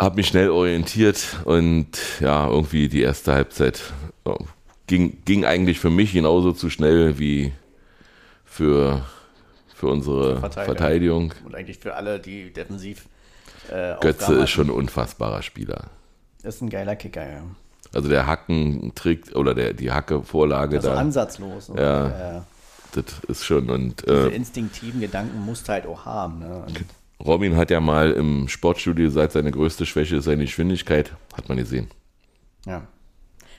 [0.01, 1.89] habe mich schnell orientiert und
[2.21, 3.83] ja, irgendwie die erste Halbzeit
[4.27, 4.37] ja,
[4.87, 7.53] ging, ging eigentlich für mich genauso zu schnell wie
[8.45, 9.05] für,
[9.75, 10.65] für unsere Verteidigung.
[10.77, 11.35] Verteidigung.
[11.45, 13.07] Und eigentlich für alle, die defensiv
[13.69, 15.85] äh, Götze Aufgaben ist schon ein unfassbarer Spieler.
[16.43, 17.43] Ist ein geiler Kicker, ja.
[17.93, 21.69] Also der Hackentrick oder der, die Hacke-Vorlage Also da, ansatzlos.
[21.69, 22.39] Und, Ja.
[22.39, 22.41] äh,
[22.93, 23.69] das ist schon.
[23.71, 26.41] Und diese äh, instinktiven Gedanken musst du halt auch haben.
[26.41, 26.65] Ne?
[26.67, 26.85] Und
[27.25, 31.13] Robin hat ja mal im Sportstudio gesagt, seine größte Schwäche ist seine Geschwindigkeit.
[31.35, 31.89] Hat man gesehen.
[32.67, 32.87] Ja.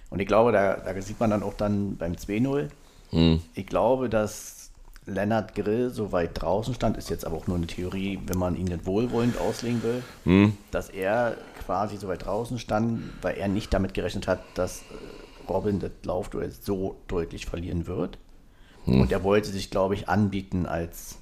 [0.10, 2.70] Und ich glaube, da, da sieht man dann auch dann beim 2-0.
[3.12, 3.42] Hm.
[3.54, 4.72] Ich glaube, dass
[5.06, 8.56] Lennart Grill so weit draußen stand, ist jetzt aber auch nur eine Theorie, wenn man
[8.56, 10.58] ihn nicht wohlwollend auslegen will, Hm.
[10.72, 14.84] dass er quasi so weit draußen stand, weil er nicht damit gerechnet hat, dass
[15.48, 18.18] Robin das Laufduell so deutlich verlieren wird.
[18.86, 19.02] Hm.
[19.02, 21.18] Und er wollte sich, glaube ich, anbieten als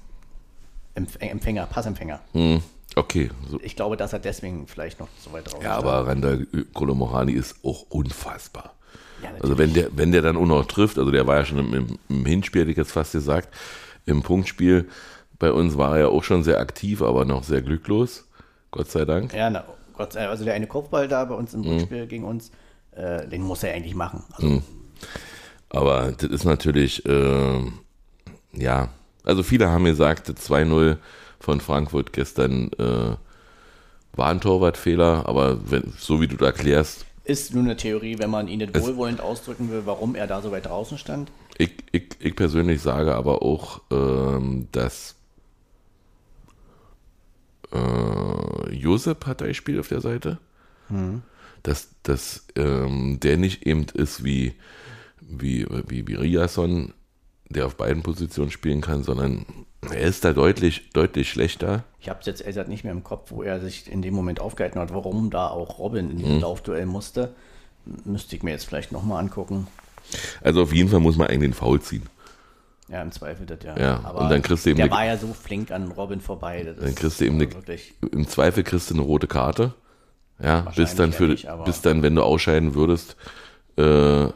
[0.94, 2.20] Empfänger, Passempfänger.
[2.32, 2.62] Hm.
[2.96, 3.60] Okay, so.
[3.62, 5.86] Ich glaube, dass er deswegen vielleicht noch so weit draußen Ja, stand.
[5.86, 8.74] aber Randall Kolomorani ist auch unfassbar.
[9.22, 9.30] Ja.
[9.40, 11.98] Also wenn der, wenn der dann auch noch trifft, also der war ja schon im,
[12.08, 13.48] im, Hinspiel, hätte ich jetzt fast gesagt,
[14.06, 14.88] im Punktspiel
[15.38, 18.26] bei uns war er ja auch schon sehr aktiv, aber noch sehr glücklos.
[18.72, 19.32] Gott sei Dank.
[19.34, 19.64] Ja, na,
[19.96, 21.68] Gott sei Dank, also der eine Kopfball da bei uns im Mhm.
[21.68, 22.50] Rückspiel gegen uns,
[22.92, 24.24] äh, den muss er eigentlich machen.
[24.32, 24.62] Also,
[25.68, 27.74] Aber das ist natürlich, ähm,
[28.52, 28.88] ja,
[29.24, 30.96] also viele haben gesagt, das 2-0
[31.38, 33.16] von Frankfurt gestern äh,
[34.16, 38.30] war ein Torwartfehler, aber wenn, so wie du da erklärst, Ist nur eine Theorie, wenn
[38.30, 41.30] man ihn nicht Es- wohlwollend ausdrücken will, warum er da so weit draußen stand.
[41.58, 45.14] Ich, ich, ich persönlich sage aber auch, ähm, dass
[47.72, 50.38] äh, Josep hat ein Spiel auf der Seite,
[51.62, 54.54] dass, dass ähm, der nicht eben ist wie,
[55.20, 56.92] wie, wie, wie Riasson,
[57.50, 59.44] der auf beiden Positionen spielen kann, sondern
[59.82, 61.84] er ist da deutlich, deutlich schlechter.
[62.00, 64.40] Ich habe es jetzt gesagt nicht mehr im Kopf, wo er sich in dem Moment
[64.40, 66.40] aufgehalten hat, warum da auch Robin in diesem Mhm.
[66.40, 67.34] Laufduell musste.
[68.04, 69.66] Müsste ich mir jetzt vielleicht nochmal angucken.
[70.42, 72.02] Also auf jeden Fall muss man eigentlich den Foul ziehen.
[72.88, 73.78] Ja, im Zweifel das ja.
[73.78, 76.20] Ja, Aber und dann kriegst du eben der eine- war ja so flink an Robin
[76.20, 76.64] vorbei.
[76.78, 77.94] Dann kriegst du eben eine, wirklich.
[78.12, 79.74] im Zweifel kriegst du eine rote Karte.
[80.42, 83.14] Ja, bis dann für, nicht, bis dann, wenn du ausscheiden würdest,
[83.76, 84.28] äh,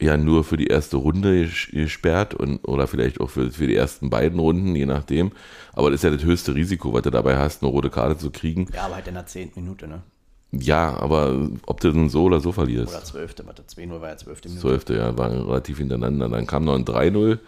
[0.00, 3.74] ja nur für die erste Runde ges- gesperrt und oder vielleicht auch für, für die
[3.76, 5.32] ersten beiden Runden, je nachdem.
[5.72, 8.30] Aber das ist ja das höchste Risiko, was du dabei hast, eine rote Karte zu
[8.30, 8.66] kriegen.
[8.74, 10.02] Ja, aber halt in der zehnten Minute, ne?
[10.50, 12.94] Ja, aber ob du dann so oder so verlierst.
[12.94, 14.62] Oder zwölfte, warte, 2-0 war ja zwölfte Minute.
[14.66, 16.28] Zwölfte, ja, waren relativ hintereinander.
[16.30, 17.38] Dann kam noch ein 3-0,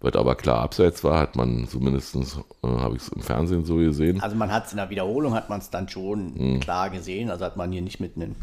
[0.00, 2.20] was aber klar abseits war, hat man zumindest, äh,
[2.62, 4.20] habe ich es im Fernsehen so gesehen.
[4.20, 6.60] Also man hat es in der Wiederholung, hat man es dann schon Mhm.
[6.60, 7.30] klar gesehen.
[7.30, 8.36] Also hat man hier nicht mit einem.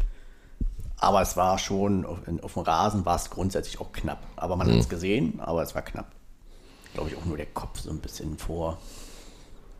[1.04, 4.22] Aber es war schon, auf, auf dem Rasen war es grundsätzlich auch knapp.
[4.36, 4.58] Aber Mhm.
[4.58, 6.06] man hat es gesehen, aber es war knapp.
[6.94, 8.78] Glaube ich auch nur der Kopf so ein bisschen vor.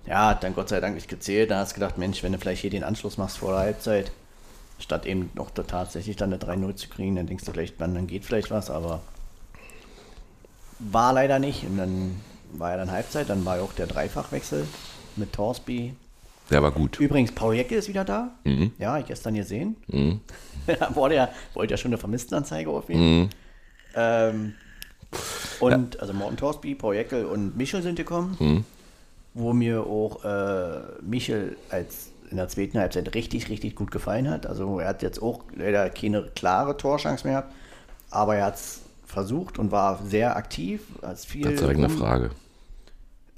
[0.06, 1.50] Ja, hat dann Gott sei Dank nicht gezählt.
[1.50, 4.12] Da hast du gedacht, Mensch, wenn du vielleicht hier den Anschluss machst vor der Halbzeit,
[4.78, 7.94] statt eben noch da tatsächlich dann eine 3-0 zu kriegen, dann denkst du vielleicht, dann,
[7.94, 9.00] dann geht vielleicht was, aber
[10.78, 11.64] war leider nicht.
[11.64, 12.20] Und dann
[12.52, 14.66] war ja dann Halbzeit, dann war ja auch der Dreifachwechsel
[15.16, 15.94] mit Torsby.
[16.50, 17.00] Der war gut.
[17.00, 18.32] Übrigens, Paul Jecke ist wieder da.
[18.44, 18.72] Mhm.
[18.78, 19.76] Ja, ich gestern gesehen.
[20.66, 23.20] da wurde ja, wollte ja schon eine Vermisstenanzeige auf ihn.
[23.20, 23.28] Mhm.
[23.96, 24.54] Ähm,
[25.60, 28.64] und also Morten Torsby, Paul Jeckel und Michel sind gekommen, Mhm.
[29.34, 34.46] wo mir auch äh, Michel als in der zweiten Halbzeit richtig, richtig gut gefallen hat.
[34.46, 37.54] Also er hat jetzt auch leider keine klare Torchance mehr gehabt,
[38.10, 40.82] aber er hat es versucht und war sehr aktiv.
[41.02, 42.30] Hat viel Das ist eine Frage.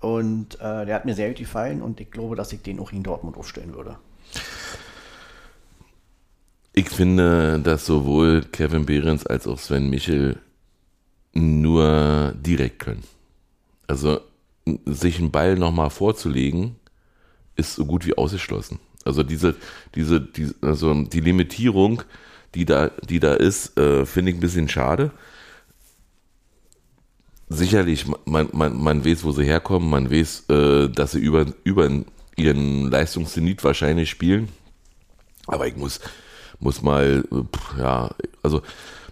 [0.01, 2.93] Und äh, der hat mir sehr gut gefallen und ich glaube, dass ich den auch
[2.93, 3.97] in Dortmund aufstellen würde.
[6.75, 10.39] Ich finde, dass sowohl Kevin Behrens als auch Sven Michel
[11.33, 13.03] nur direkt können.
[13.87, 14.21] Also
[14.85, 16.77] sich einen Ball nochmal vorzulegen,
[17.57, 18.79] ist so gut wie ausgeschlossen.
[19.05, 19.55] Also diese,
[19.95, 22.03] diese, die, also die Limitierung,
[22.55, 25.13] die da, die da ist, äh, finde ich ein bisschen schade.
[27.49, 31.89] Sicherlich, man, man, man weiß, wo sie herkommen, man weiß, äh, dass sie über, über
[32.37, 34.49] ihren Leistungszenit wahrscheinlich spielen.
[35.47, 36.01] Aber ich muss,
[36.61, 38.11] muss mal, pff, ja,
[38.43, 38.63] also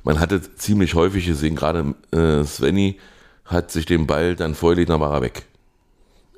[0.04, 2.98] man hatte ziemlich häufig gesehen, gerade äh, Svenny
[3.44, 5.44] hat sich den Ball dann vorgelegt, dann war er weg.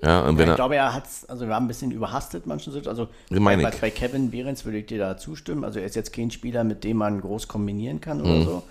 [0.02, 2.46] Ja, und wenn Ja, er, ich glaube, er hat also wir haben ein bisschen überhastet
[2.46, 2.86] manchen.
[2.86, 5.64] Also bei, bei Kevin Behrens würde ich dir da zustimmen.
[5.64, 8.44] Also er ist jetzt kein Spieler, mit dem man groß kombinieren kann oder Mhm.
[8.44, 8.62] so.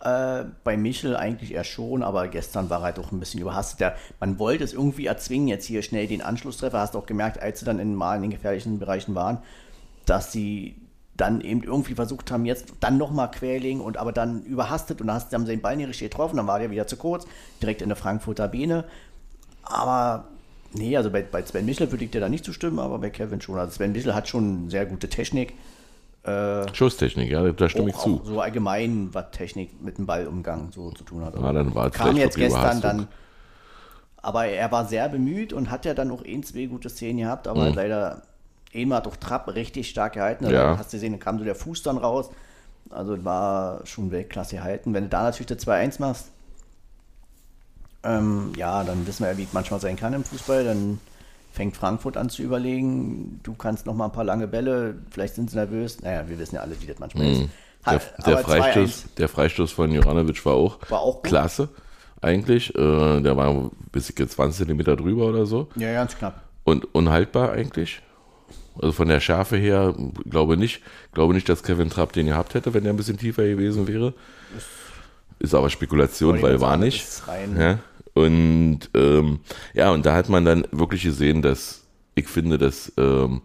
[0.00, 3.80] Äh, bei Michel eigentlich eher schon, aber gestern war er doch ein bisschen überhastet.
[3.80, 6.78] Der, man wollte es irgendwie erzwingen, jetzt hier schnell den Anschlusstreffer.
[6.78, 9.38] Hast auch gemerkt, als sie dann in, mal in den gefährlichen Bereichen waren,
[10.06, 10.76] dass sie
[11.16, 15.16] dann eben irgendwie versucht haben, jetzt dann nochmal Querling und aber dann überhastet und dann
[15.16, 17.26] hast, haben sie den Ball nicht richtig getroffen, dann war der wieder zu kurz,
[17.60, 18.84] direkt in der Frankfurter Biene.
[19.64, 20.28] Aber
[20.72, 23.40] nee, also bei, bei Sven Michel würde ich dir da nicht zustimmen, aber bei Kevin
[23.40, 23.58] schon.
[23.58, 25.54] Also Sven Michel hat schon sehr gute Technik.
[26.72, 28.20] Schusstechnik, ja, da stimme ich zu.
[28.24, 31.34] so allgemein, was Technik mit dem Ballumgang so zu tun hat.
[31.34, 33.08] Ja, dann war Kam jetzt gestern dann.
[34.20, 37.46] Aber er war sehr bemüht und hat ja dann auch ein, zwei gute Szenen gehabt,
[37.46, 38.22] aber hat leider
[38.74, 40.44] einmal hat auch Trapp richtig stark gehalten.
[40.44, 40.62] Also Mhm.
[40.62, 40.78] Ja.
[40.78, 42.30] Hast du gesehen, da kam so der Fuß dann raus.
[42.90, 44.94] Also war schon Weltklasse gehalten.
[44.94, 46.30] Wenn du da natürlich das 2-1 machst,
[48.02, 50.64] ähm, ja, dann wissen wir ja, wie es manchmal sein kann im Fußball.
[50.64, 51.00] Dann
[51.58, 55.50] fängt Frankfurt an zu überlegen, du kannst noch mal ein paar lange Bälle, vielleicht sind
[55.50, 56.00] sie nervös.
[56.02, 57.40] Naja, wir wissen ja alle, wie das manchmal ist.
[57.40, 57.50] Mhm.
[57.84, 61.68] Der, Hat- der, 2-1 Freistoß, der Freistoß von Joranovic war auch, War auch klasse,
[62.22, 62.74] eigentlich.
[62.76, 65.68] Äh, der war bis 20 Zentimeter drüber oder so.
[65.76, 66.42] Ja, ganz knapp.
[66.64, 68.02] Und unhaltbar eigentlich.
[68.80, 69.94] Also von der Schärfe her,
[70.30, 73.42] glaube nicht, glaube nicht, dass Kevin Trapp den gehabt hätte, wenn er ein bisschen tiefer
[73.44, 74.14] gewesen wäre.
[75.40, 77.02] Ist aber Spekulation, weil war nicht.
[77.02, 77.78] ist rein- Ja.
[78.24, 79.40] Und ähm,
[79.74, 83.42] ja, und da hat man dann wirklich gesehen, dass ich finde, dass, ähm,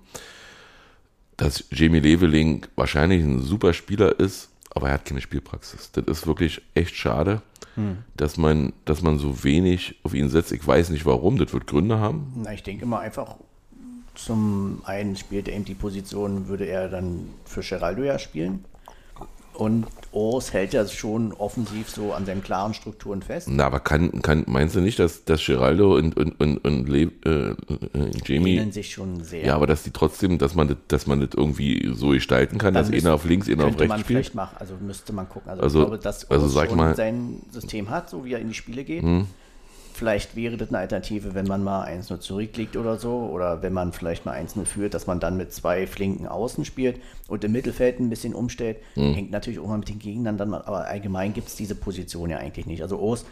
[1.38, 5.92] dass Jamie Leveling wahrscheinlich ein super Spieler ist, aber er hat keine Spielpraxis.
[5.92, 7.42] Das ist wirklich echt schade,
[7.76, 7.98] Hm.
[8.18, 10.52] dass man, dass man so wenig auf ihn setzt.
[10.52, 12.34] Ich weiß nicht warum, das wird Gründe haben.
[12.36, 13.36] Na, ich denke mal einfach,
[14.16, 18.66] zum einen spielt er eben die Position, würde er dann für Geraldo ja spielen.
[19.56, 23.48] Und Urs hält ja schon offensiv so an seinen klaren Strukturen fest.
[23.52, 27.12] Na, aber kann, kann, meinst du nicht, dass, dass Geraldo und, und, und, und Le,
[27.26, 27.56] äh, äh,
[28.26, 29.46] Jamie, Ähneln sich schon sehr.
[29.46, 32.74] ja, aber dass die trotzdem, dass man das, dass man das irgendwie so gestalten kann,
[32.74, 34.18] dass müsste- einer auf links, einer auf könnte man rechts spielt?
[34.20, 35.50] vielleicht machen, also müsste man gucken.
[35.50, 36.96] Also, Also- ich glaube, dass also Urs sag schon mal- Hm.
[36.96, 39.04] sein System hat, so wie er in die Spiele geht.
[39.94, 43.30] Vielleicht wäre das eine Alternative, wenn man mal 1-0 zurückliegt oder so.
[43.32, 47.00] Oder wenn man vielleicht mal 1-0 führt, dass man dann mit zwei flinken Außen spielt
[47.28, 48.78] und im Mittelfeld ein bisschen umstellt.
[48.96, 49.14] Hm.
[49.14, 52.38] Hängt natürlich auch mal mit den Gegnern dann aber allgemein gibt es diese Position ja
[52.38, 52.82] eigentlich nicht.
[52.82, 53.26] Also Urs,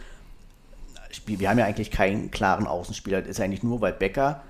[1.26, 3.21] wir haben ja eigentlich keinen klaren Außenspieler.
[3.21, 4.43] Das ist eigentlich nur, weil Becker,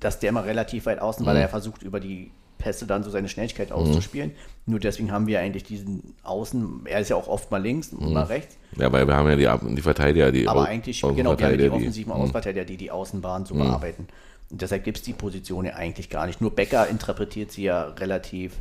[0.00, 3.10] dass der mal relativ weit außen, weil er ja versucht, über die Pässe dann so
[3.10, 4.32] seine Schnelligkeit auszuspielen.
[4.66, 8.24] Nur deswegen haben wir eigentlich diesen Außen, er ist ja auch oft mal links, mal
[8.24, 8.56] rechts.
[8.76, 11.58] Ja, weil wir haben ja die, die Verteidiger, die Aber Au- eigentlich, genau, wir haben
[11.58, 14.08] die offensiven Außenverteidiger, die die Außenbahn so bearbeiten.
[14.50, 16.40] Und deshalb gibt es die Position ja eigentlich gar nicht.
[16.40, 18.52] Nur Becker interpretiert sie ja relativ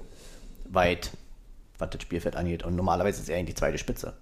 [0.70, 1.12] weit,
[1.78, 2.64] was das Spielfeld angeht.
[2.64, 4.14] Und normalerweise ist er eigentlich die zweite Spitze.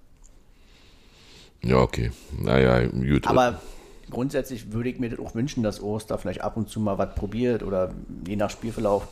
[1.63, 2.11] Ja, okay.
[2.37, 3.27] Naja, gut.
[3.27, 3.61] Aber
[4.09, 7.15] grundsätzlich würde ich mir das auch wünschen, dass da vielleicht ab und zu mal was
[7.15, 7.93] probiert oder
[8.27, 9.07] je nach Spielverlauf,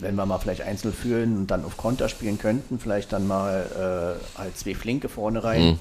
[0.00, 4.18] wenn wir mal vielleicht einzeln führen und dann auf Konter spielen könnten, vielleicht dann mal
[4.36, 5.78] äh, halt zwei Flinke vorne rein Mhm.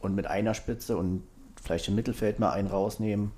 [0.00, 1.22] und mit einer Spitze und
[1.62, 3.32] vielleicht im Mittelfeld mal einen rausnehmen.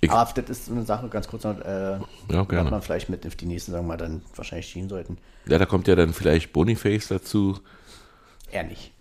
[0.00, 1.98] Ich- Aber das ist so eine Sache, ganz kurz noch, äh,
[2.30, 2.70] Ja, gerne.
[2.70, 5.18] man vielleicht mit auf die nächsten, sagen wir mal, dann wahrscheinlich schieben sollten.
[5.46, 7.58] ja, da kommt ja dann vielleicht Boniface dazu.
[8.50, 8.92] Er nicht.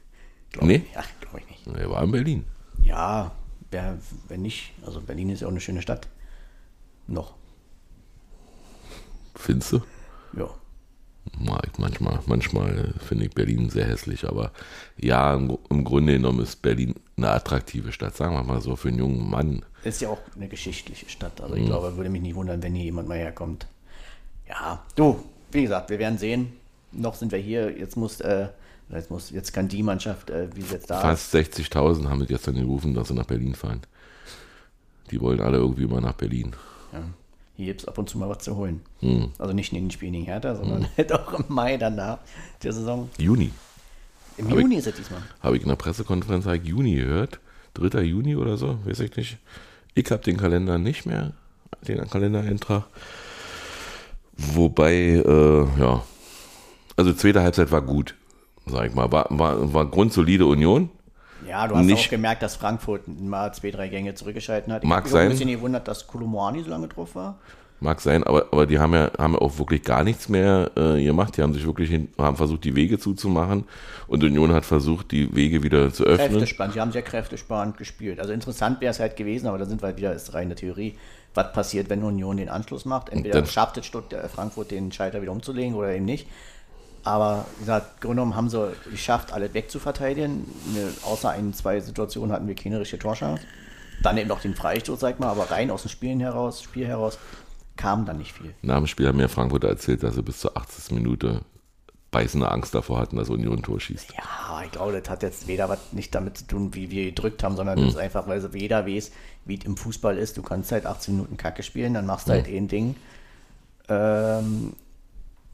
[0.62, 0.84] Nee?
[0.96, 1.78] Ja, glaube ich nicht.
[1.78, 2.44] Er war in Berlin.
[2.84, 3.32] Ja,
[3.72, 6.08] wer, wenn nicht, also Berlin ist ja auch eine schöne Stadt.
[7.06, 7.34] Noch.
[9.36, 9.82] Findest du?
[10.34, 10.50] Ja.
[11.78, 12.20] Manchmal.
[12.26, 14.52] Manchmal finde ich Berlin sehr hässlich, aber
[14.98, 18.88] ja, im, im Grunde genommen ist Berlin eine attraktive Stadt, sagen wir mal so, für
[18.88, 19.64] einen jungen Mann.
[19.84, 21.42] Ist ja auch eine geschichtliche Stadt.
[21.42, 21.68] Also ich Mhm.
[21.68, 23.68] glaube, würde mich nicht wundern, wenn hier jemand mal herkommt.
[24.48, 26.54] Ja, du, wie gesagt, wir werden sehen.
[26.94, 27.78] Noch sind wir hier.
[27.78, 28.48] Jetzt muss, äh,
[28.90, 32.28] jetzt muss, jetzt kann die Mannschaft, äh, wie sie jetzt da Fast 60.000 haben wir
[32.28, 33.82] gestern gerufen, dass sie nach Berlin fahren.
[35.12, 36.54] Die wollen alle irgendwie mal nach Berlin.
[36.94, 37.04] ja,
[37.58, 38.82] hier gibt es ab und zu mal was zu holen.
[39.02, 39.32] Mhm.
[39.40, 42.20] Also nicht in den Spielen gegen Hertha, sondern halt auch im Mai danach
[42.62, 43.10] der Saison.
[43.18, 43.52] Juni.
[44.38, 45.24] Im Aber Juni ist es diesmal.
[45.42, 47.40] Habe ich in der Pressekonferenz hab ich Juni gehört.
[47.74, 48.02] 3.
[48.02, 49.38] Juni oder so, weiß ich nicht.
[49.96, 51.34] Ich habe den Kalender nicht mehr,
[51.88, 52.86] den Kalendereintrag.
[54.38, 56.04] Wobei, äh, ja,
[56.96, 58.14] also zweite Halbzeit war gut,
[58.68, 59.12] sag ich mal.
[59.12, 60.90] War, war, war grundsolide Union.
[61.48, 64.84] Ja, du hast Nicht- auch gemerkt, dass Frankfurt mal zwei, drei Gänge zurückgeschalten hat.
[64.84, 65.24] Ich Mag mich sein.
[65.24, 67.40] ein bisschen gewundert, dass Kolomoani so lange drauf war.
[67.80, 71.04] Mag sein, aber, aber die haben ja, haben ja auch wirklich gar nichts mehr äh,
[71.04, 71.38] gemacht.
[71.38, 73.66] Die haben sich wirklich hin, haben versucht, die Wege zuzumachen.
[74.08, 76.30] Und Union hat versucht, die Wege wieder zu öffnen.
[76.30, 78.20] Kräftesparend, sie haben sehr kräftesparend gespielt.
[78.20, 80.96] Also interessant wäre es halt gewesen, aber da sind wir halt wieder, ist reine Theorie,
[81.36, 83.10] was passiert, wenn Union den Anschluss macht.
[83.10, 86.28] Entweder dann- schafft es Stutt- äh, Frankfurt den Schalter wieder umzulegen oder eben nicht.
[87.04, 90.46] Aber wie gesagt, genommen haben sie geschafft, alle wegzuverteidigen.
[91.04, 93.44] Außer ein, zwei Situationen hatten wir keine richtige Torchance.
[94.04, 97.18] Dann eben noch den Freistoß, sag mal, aber rein aus dem Spielen heraus, Spiel heraus
[97.78, 98.54] kam dann nicht viel.
[98.62, 100.92] Nach dem Spiel haben mir Frankfurter erzählt, dass sie bis zur 80.
[100.96, 101.42] Minute
[102.10, 104.14] beißende Angst davor hatten, dass Union ein Tor schießt.
[104.18, 107.44] Ja, ich glaube, das hat jetzt weder was nicht damit zu tun, wie wir gedrückt
[107.44, 107.86] haben, sondern Mhm.
[107.86, 109.12] das ist einfach, weil so jeder weiß,
[109.46, 110.38] wie es im Fußball ist.
[110.38, 112.96] Du kannst halt 18 Minuten Kacke spielen, dann machst du halt ein Ding.
[113.90, 114.74] Ähm,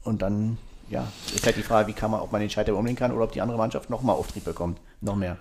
[0.02, 0.58] und dann,
[0.90, 3.24] ja, ist halt die Frage, wie kann man, ob man den Schalter umlegen kann oder
[3.24, 4.80] ob die andere Mannschaft nochmal Auftrieb bekommt.
[5.00, 5.38] Noch mehr.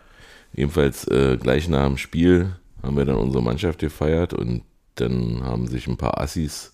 [0.53, 4.63] Jedenfalls äh, gleich nach dem Spiel haben wir dann unsere Mannschaft gefeiert und
[4.95, 6.73] dann haben sich ein paar Assis,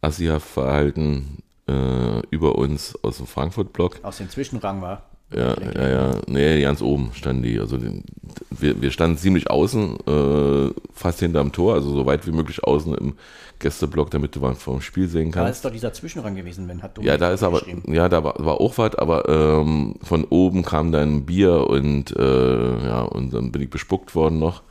[0.00, 4.00] Assihaft verhalten äh, über uns aus dem Frankfurt-Block.
[4.02, 5.11] Aus dem Zwischenrang war.
[5.34, 6.10] Ja, ja, ja.
[6.26, 7.58] Nee, ganz oben standen die.
[7.58, 8.04] Also den,
[8.50, 12.94] wir, wir standen ziemlich außen, äh, fast hinterm Tor, also so weit wie möglich außen
[12.94, 13.14] im
[13.58, 15.58] Gästeblock, damit du mal vom Spiel sehen Da kannst.
[15.58, 18.60] ist doch dieser Zwischenrang gewesen, wenn hat Ja, da ist aber, ja, da war, war
[18.60, 23.62] auch was, aber ähm, von oben kam dann Bier und äh, ja, und dann bin
[23.62, 24.62] ich bespuckt worden noch.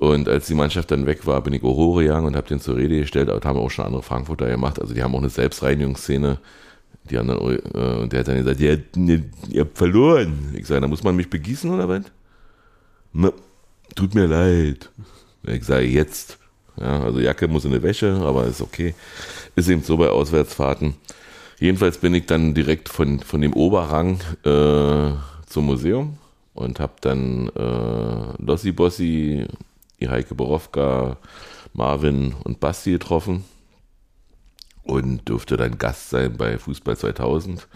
[0.00, 2.76] Und als die Mannschaft dann weg war, bin ich auch hochgegangen und habe den zur
[2.76, 4.80] Rede gestellt, aber das haben auch schon andere Frankfurter gemacht.
[4.80, 6.38] Also die haben auch eine Selbstreinigungsszene.
[7.10, 10.54] Die haben dann, äh, und der hat dann gesagt, ihr, ihr, ihr habt verloren.
[10.56, 12.04] Ich sage, da muss man mich begießen oder was?
[13.12, 13.32] Na,
[13.94, 14.90] tut mir leid.
[15.44, 16.38] Ich sage, jetzt.
[16.76, 18.94] Ja, also Jacke muss in die Wäsche, aber ist okay.
[19.56, 20.94] Ist eben so bei Auswärtsfahrten.
[21.58, 25.12] Jedenfalls bin ich dann direkt von, von dem Oberrang äh,
[25.46, 26.16] zum Museum
[26.54, 29.46] und habe dann äh, Lossi Bossi,
[30.00, 31.18] die Heike Borowka,
[31.74, 33.44] Marvin und Basti getroffen
[34.84, 37.68] und durfte dann Gast sein bei Fußball 2000.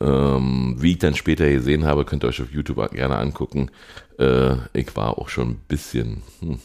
[0.00, 3.70] Ähm, wie ich dann später gesehen habe, könnt ihr euch auf YouTube gerne angucken.
[4.18, 6.58] Äh, ich war auch schon ein bisschen hm,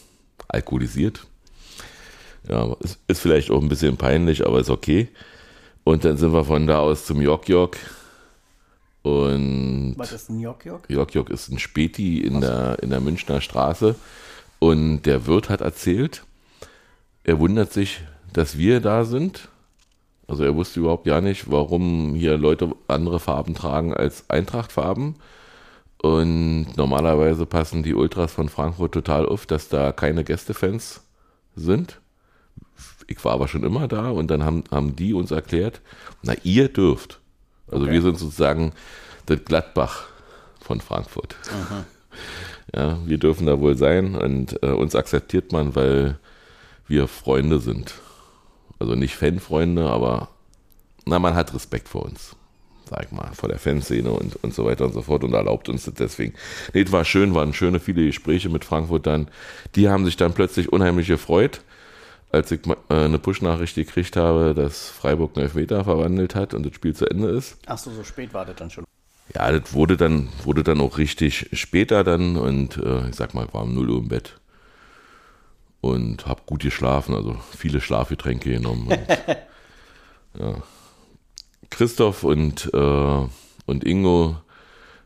[0.48, 1.26] alkoholisiert.
[2.48, 5.08] Ja, ist, ist vielleicht auch ein bisschen peinlich, aber ist okay.
[5.84, 7.76] Und dann sind wir von da aus zum Jok Jok.
[9.02, 10.90] Und Was ist ein Jok Jok?
[10.90, 13.94] Jok Jok ist ein Späti in der, in der Münchner Straße.
[14.58, 16.24] Und der Wirt hat erzählt,
[17.24, 18.00] er wundert sich,
[18.32, 19.48] dass wir da sind.
[20.26, 25.16] Also er wusste überhaupt gar nicht, warum hier Leute andere Farben tragen als Eintrachtfarben.
[26.02, 31.00] Und normalerweise passen die Ultras von Frankfurt total auf, dass da keine Gästefans
[31.56, 32.00] sind.
[33.06, 35.80] Ich war aber schon immer da und dann haben, haben die uns erklärt,
[36.22, 37.20] na ihr dürft.
[37.70, 37.94] Also Okay.
[37.94, 38.72] wir sind sozusagen
[39.26, 40.04] das Gladbach
[40.60, 41.36] von Frankfurt.
[42.74, 46.18] Ja, wir dürfen da wohl sein und äh, uns akzeptiert man, weil
[46.86, 47.94] wir Freunde sind.
[48.78, 50.28] Also nicht Fanfreunde, aber
[51.04, 52.36] na, man hat Respekt vor uns,
[52.88, 55.68] sag ich mal, vor der Fanszene und, und so weiter und so fort und erlaubt
[55.68, 56.34] uns das deswegen.
[56.74, 59.28] Nee, es war schön, waren schöne, viele Gespräche mit Frankfurt dann.
[59.74, 61.62] Die haben sich dann plötzlich unheimlich gefreut,
[62.30, 66.74] als ich äh, eine Push-Nachricht gekriegt habe, dass Freiburg einen Elfmeter verwandelt hat und das
[66.74, 67.56] Spiel zu Ende ist.
[67.66, 68.84] Ach so, so spät war das dann schon.
[69.34, 73.46] Ja, das wurde dann, wurde dann auch richtig später dann und äh, ich sag mal,
[73.52, 74.38] war um 0 Uhr im Bett.
[75.80, 78.88] Und hab gut geschlafen, also viele Schlafgetränke genommen.
[78.88, 79.00] Und,
[80.40, 80.62] ja.
[81.70, 83.26] Christoph und, äh,
[83.66, 84.36] und Ingo,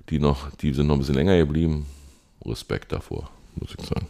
[0.09, 1.87] die noch, die sind noch ein bisschen länger geblieben.
[2.45, 4.07] Respekt davor, muss ich sagen.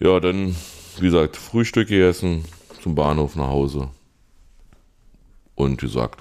[0.00, 0.54] Ja, dann,
[0.98, 2.44] wie gesagt, Frühstück gegessen,
[2.82, 3.88] zum Bahnhof nach Hause.
[5.54, 6.20] Und wie gesagt,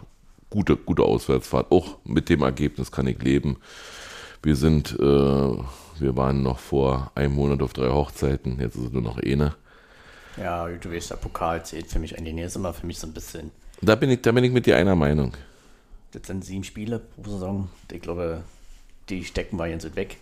[0.49, 1.71] gute, gute Auswärtsfahrt.
[1.71, 3.57] Auch mit dem Ergebnis kann ich leben.
[4.41, 5.57] Wir sind, äh,
[6.01, 9.55] wir waren noch vor einem Monat auf drei Hochzeiten, jetzt ist es nur noch eine.
[10.37, 13.51] Ja, du weißt, der Pokal zählt für mich eigentlich immer für mich so ein bisschen.
[13.81, 15.33] Da bin ich, da bin ich mit dir einer Meinung.
[16.11, 17.69] Das sind sieben Spiele pro Saison.
[17.91, 18.43] Ich glaube,
[19.09, 20.17] die stecken wir jetzt weg.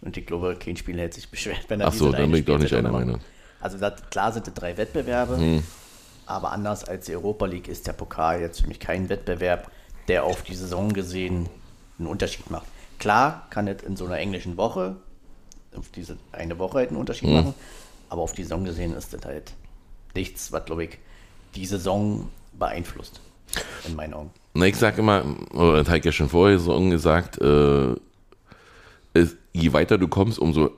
[0.00, 2.46] Und ich glaube, kein Spieler hätte sich beschwert, wenn er Ach so, dann bin ich
[2.46, 3.20] doch nicht einer Meinung.
[3.60, 5.62] Also das, klar sind es drei Wettbewerbe, hm.
[6.26, 9.70] aber anders als die Europa League ist der Pokal jetzt für mich kein Wettbewerb,
[10.06, 11.48] der auf die Saison gesehen
[11.98, 12.66] einen Unterschied macht.
[13.00, 14.96] Klar kann es in so einer englischen Woche,
[15.76, 17.34] auf diese eine Woche halt einen Unterschied hm.
[17.34, 17.54] machen,
[18.08, 19.52] aber auf die Saison gesehen ist das halt
[20.14, 20.98] nichts, was, glaube ich,
[21.54, 23.20] die Saison beeinflusst,
[23.86, 24.30] in meinen Augen.
[24.54, 27.94] Na, ich sage immer, oder das habe ich ja schon vorher so gesagt, äh,
[29.14, 30.70] ist, je weiter du kommst, umso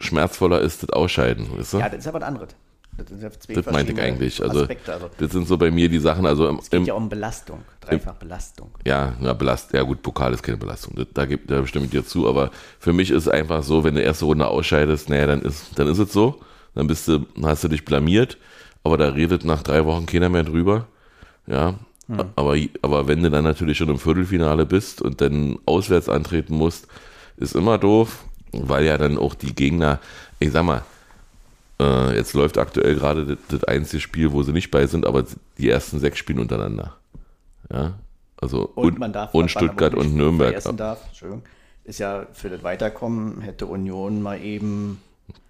[0.00, 1.46] schmerzvoller ist das Ausscheiden.
[1.56, 1.78] Weißt du?
[1.78, 2.50] Ja, das ist aber ein anderes.
[2.98, 4.42] Das, das meinte ich eigentlich.
[4.42, 6.26] Also, also, das sind so bei mir die Sachen.
[6.26, 8.70] Also es geht im, ja um Belastung, dreifach im, Belastung.
[8.84, 10.94] Ja, na, Belast, ja gut, Pokal ist keine Belastung.
[10.96, 12.28] Das, da, gibt, da stimme ich dir zu.
[12.28, 15.78] Aber für mich ist es einfach so, wenn du erste Runde ausscheidest, naja, dann ist,
[15.78, 16.40] dann ist es so.
[16.74, 18.36] Dann bist du, hast du dich blamiert.
[18.82, 20.86] Aber da redet nach drei Wochen keiner mehr drüber.
[21.46, 21.74] Ja,
[22.08, 22.24] hm.
[22.34, 26.88] aber, aber wenn du dann natürlich schon im Viertelfinale bist und dann auswärts antreten musst,
[27.36, 30.00] ist immer doof, weil ja dann auch die Gegner,
[30.40, 30.82] ich sag mal,
[31.80, 35.24] äh, jetzt läuft aktuell gerade das, das, einzige Spiel, wo sie nicht bei sind, aber
[35.58, 36.96] die ersten sechs spielen untereinander.
[37.72, 37.94] Ja,
[38.40, 40.60] also und, und, darf, und Stuttgart und Nürnberg.
[40.76, 41.00] Darf,
[41.84, 45.00] ist ja für das Weiterkommen hätte Union mal eben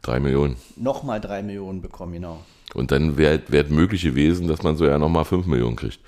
[0.03, 0.57] drei Millionen.
[0.77, 2.45] Nochmal drei Millionen bekommen, genau.
[2.75, 6.01] Und dann wäre wär möglich gewesen, dass man so ja nochmal fünf Millionen kriegt.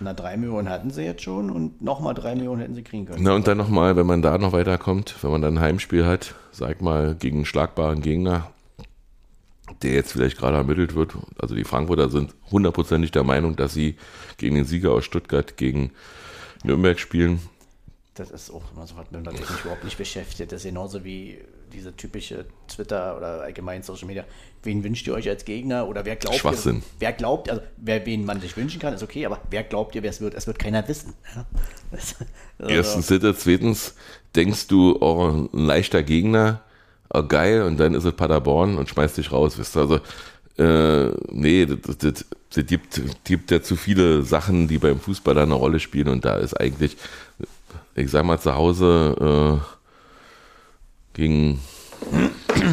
[0.00, 3.22] Na, drei Millionen hatten sie jetzt schon und nochmal drei Millionen hätten sie kriegen können.
[3.22, 6.34] Na, und dann nochmal, wenn man da noch weiterkommt, wenn man dann ein Heimspiel hat,
[6.52, 8.48] sag mal, gegen einen schlagbaren Gegner,
[9.82, 11.14] der jetzt vielleicht gerade ermittelt wird.
[11.38, 13.96] Also die Frankfurter sind hundertprozentig der Meinung, dass sie
[14.36, 15.92] gegen den Sieger aus Stuttgart gegen
[16.64, 17.40] Nürnberg spielen.
[18.14, 20.50] Das ist auch immer so was, wenn man sich überhaupt nicht beschäftigt.
[20.50, 21.38] Das ist genauso wie
[21.72, 24.24] diese typische Twitter oder allgemein Social Media.
[24.62, 26.76] Wen wünscht ihr euch als Gegner oder wer glaubt Schwachsinn.
[26.76, 29.94] Ihr, wer glaubt, also wer wen man sich wünschen kann, ist okay, aber wer glaubt
[29.94, 30.34] ihr, wer es wird?
[30.34, 31.14] Es wird keiner wissen.
[31.34, 31.46] Ja?
[31.90, 32.16] Das,
[32.58, 33.94] also Erstens, zweitens,
[34.34, 36.62] denkst du, oh, ein leichter Gegner,
[37.10, 39.80] oh, geil, und dann ist es Paderborn und schmeißt dich raus, wisst ihr?
[39.80, 40.00] Also,
[40.58, 45.42] äh, nee, das, das, das gibt, gibt ja zu viele Sachen, die beim Fußball da
[45.42, 46.96] eine Rolle spielen und da ist eigentlich,
[47.94, 49.78] ich sag mal, zu Hause äh,
[51.14, 51.60] gegen,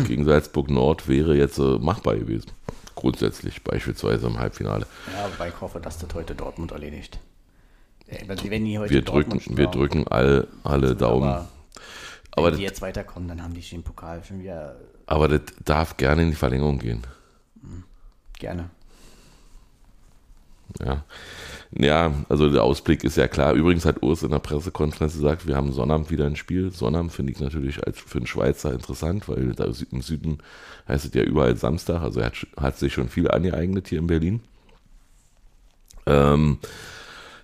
[0.08, 2.52] gegen Salzburg Nord wäre jetzt äh, machbar gewesen.
[2.96, 4.88] Grundsätzlich, beispielsweise im Halbfinale.
[5.14, 7.20] Ja, aber ich hoffe, dass das heute Dortmund erledigt.
[8.90, 11.48] wir, drücken, wir drücken all, alle Daumen.
[12.36, 14.76] Aber, wenn die jetzt weiterkommen, dann haben die den Pokal schon wieder.
[15.06, 17.02] Aber das darf gerne in die Verlängerung gehen.
[17.62, 17.84] Hm,
[18.38, 18.70] gerne.
[20.84, 21.04] Ja.
[21.78, 23.54] Ja, also der Ausblick ist ja klar.
[23.54, 26.72] Übrigens hat Urs in der Pressekonferenz gesagt, wir haben Sonnabend wieder ein Spiel.
[26.72, 30.38] Sonnabend finde ich natürlich als für einen Schweizer interessant, weil da im Süden
[30.88, 32.02] heißt es ja überall Samstag.
[32.02, 34.42] Also er hat, hat sich schon viel angeeignet hier in Berlin.
[36.06, 36.60] Ähm,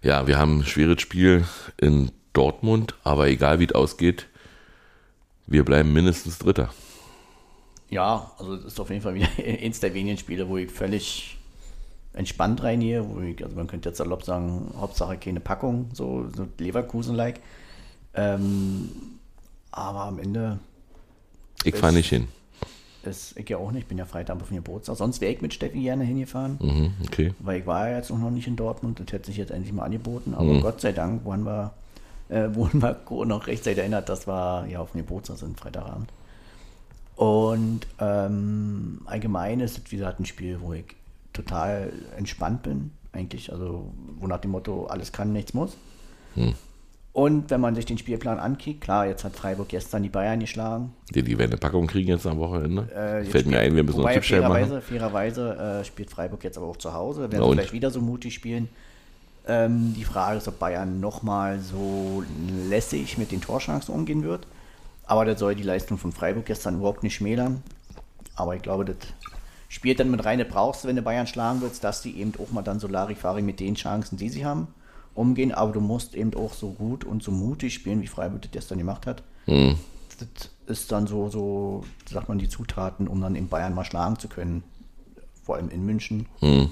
[0.01, 1.43] ja, wir haben ein schweres Spiel
[1.77, 4.27] in Dortmund, aber egal wie es ausgeht,
[5.51, 6.69] wir bleiben mindestens Dritter.
[7.89, 11.37] Ja, also das ist auf jeden Fall wieder eins der wenigen Spiele, wo ich völlig
[12.13, 13.05] entspannt rein hier.
[13.23, 17.39] Ich, also man könnte jetzt salopp sagen, Hauptsache keine Packung, so, so Leverkusen-like.
[18.13, 18.89] Ähm,
[19.71, 20.59] aber am Ende.
[21.63, 22.27] Ich fahre nicht hin.
[23.03, 24.95] Ist, ich ja auch nicht, ich bin ja Freitag auf dem Geburtstag.
[24.95, 26.59] Sonst wäre ich mit Steffi gerne hingefahren.
[26.61, 27.33] Mhm, okay.
[27.39, 28.99] Weil ich war ja jetzt auch noch nicht in Dortmund.
[28.99, 30.33] Das hätte sich jetzt endlich mal angeboten.
[30.35, 30.61] Aber mhm.
[30.61, 31.73] Gott sei Dank wurden wir,
[32.32, 36.11] äh, wurden wir noch rechtzeitig erinnert, dass wir ja auf dem Geburtstag sind, Freitagabend.
[37.15, 40.86] Und ähm, allgemein ist es, wie gesagt, ein Spiel, wo ich
[41.34, 43.51] total entspannt bin, eigentlich.
[43.51, 45.77] Also, wo nach dem Motto, alles kann, nichts muss.
[46.36, 46.55] Hm.
[47.13, 50.93] Und wenn man sich den Spielplan ankickt, klar, jetzt hat Freiburg gestern die Bayern geschlagen.
[51.13, 52.89] Die, die werden eine Packung kriegen jetzt am Wochenende.
[52.89, 54.53] Äh, Fällt mir ein, wir müssen noch Tippstellen machen.
[54.53, 57.29] fairerweise, fairerweise äh, spielt Freiburg jetzt aber auch zu Hause.
[57.29, 57.55] Werden und?
[57.55, 58.69] vielleicht wieder so mutig spielen.
[59.47, 62.23] Ähm, die Frage ist, ob Bayern nochmal so
[62.69, 64.45] lässig mit den Torchancen umgehen wird.
[65.05, 67.63] Aber das soll die Leistung von Freiburg gestern überhaupt nicht schmälern.
[68.35, 68.97] Aber ich glaube, das
[69.67, 72.33] spielt dann mit rein, das brauchst du, wenn du Bayern schlagen willst, dass die eben
[72.39, 74.67] auch mal dann so Larifari mit den Chancen, die sie haben,
[75.15, 75.51] umgehen.
[75.51, 78.77] Aber du musst eben auch so gut und so mutig spielen, wie Freiburg das gestern
[78.77, 79.23] gemacht hat.
[79.45, 79.75] Hm.
[80.19, 84.19] Das ist dann so, so, sagt man, die Zutaten, um dann in Bayern mal schlagen
[84.19, 84.63] zu können.
[85.43, 86.27] Vor allem in München.
[86.39, 86.71] Hm.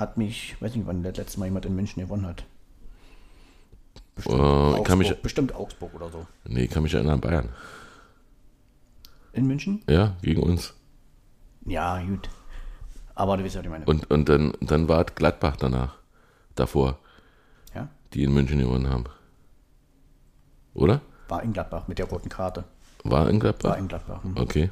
[0.00, 2.44] Hat mich, weiß nicht, wann das letzte Mal jemand in München gewonnen hat.
[4.26, 6.26] Äh, ich kann mich, Augsburg, bestimmt Augsburg oder so.
[6.46, 7.50] nee, kann mich erinnern Bayern.
[9.34, 9.82] In München?
[9.86, 10.72] Ja, gegen uns.
[11.66, 12.30] Ja, gut.
[13.14, 13.84] Aber du weißt ja, was ich meine.
[13.84, 15.98] Und, und dann, dann war es Gladbach danach.
[16.54, 16.98] Davor,
[17.74, 17.88] ja?
[18.14, 19.04] die in München gewonnen haben.
[20.72, 21.02] Oder?
[21.28, 22.64] War in Gladbach mit der roten Karte.
[23.04, 23.72] War in Gladbach?
[23.72, 24.24] War in Gladbach.
[24.24, 24.36] hm.
[24.38, 24.70] Okay.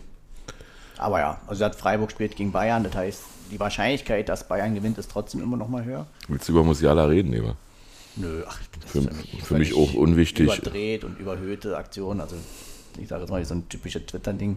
[0.96, 2.82] Aber ja, also hat Freiburg spielt gegen Bayern.
[2.82, 6.06] Das heißt, die Wahrscheinlichkeit, dass Bayern gewinnt, ist trotzdem immer noch mal höher.
[6.28, 7.56] Willst du über Musiala reden, lieber?
[8.16, 10.46] Nö, ach, das Für- ist für mich auch unwichtig.
[10.46, 12.20] Überdreht und überhöhte Aktionen.
[12.20, 12.36] Also,
[12.98, 14.56] ich sage jetzt mal, so ein typisches Twitter-Ding.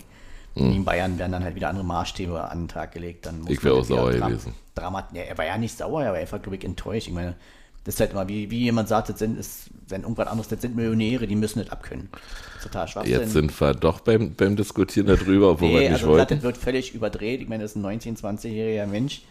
[0.56, 0.72] Hm.
[0.74, 3.26] In Bayern werden dann halt wieder andere Maßstäbe an den Tag gelegt.
[3.26, 4.54] Dann muss Ich wär man auch sauer gewesen.
[4.76, 7.08] Dramat ja, er war ja nicht sauer, er war einfach, glaube ich, enttäuscht.
[7.08, 7.36] Ich meine,
[7.84, 10.62] das ist halt immer, wie, wie jemand sagt, das sind, ist, wenn irgendwas anderes, das
[10.62, 12.10] sind Millionäre, die müssen nicht abkönnen.
[12.12, 12.22] Das
[12.58, 13.12] ist total Schwachsinn.
[13.14, 16.36] Jetzt sind wir doch beim, beim Diskutieren darüber, obwohl Nee, wir nicht also wollten.
[16.36, 17.42] das wird völlig überdreht.
[17.42, 19.24] Ich meine, das ist ein 19-, 20-jähriger Mensch.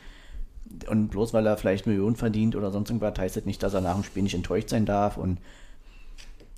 [0.89, 3.81] Und bloß weil er vielleicht Millionen verdient oder sonst irgendwas, heißt das nicht, dass er
[3.81, 5.17] nach dem Spiel nicht enttäuscht sein darf.
[5.17, 5.39] Und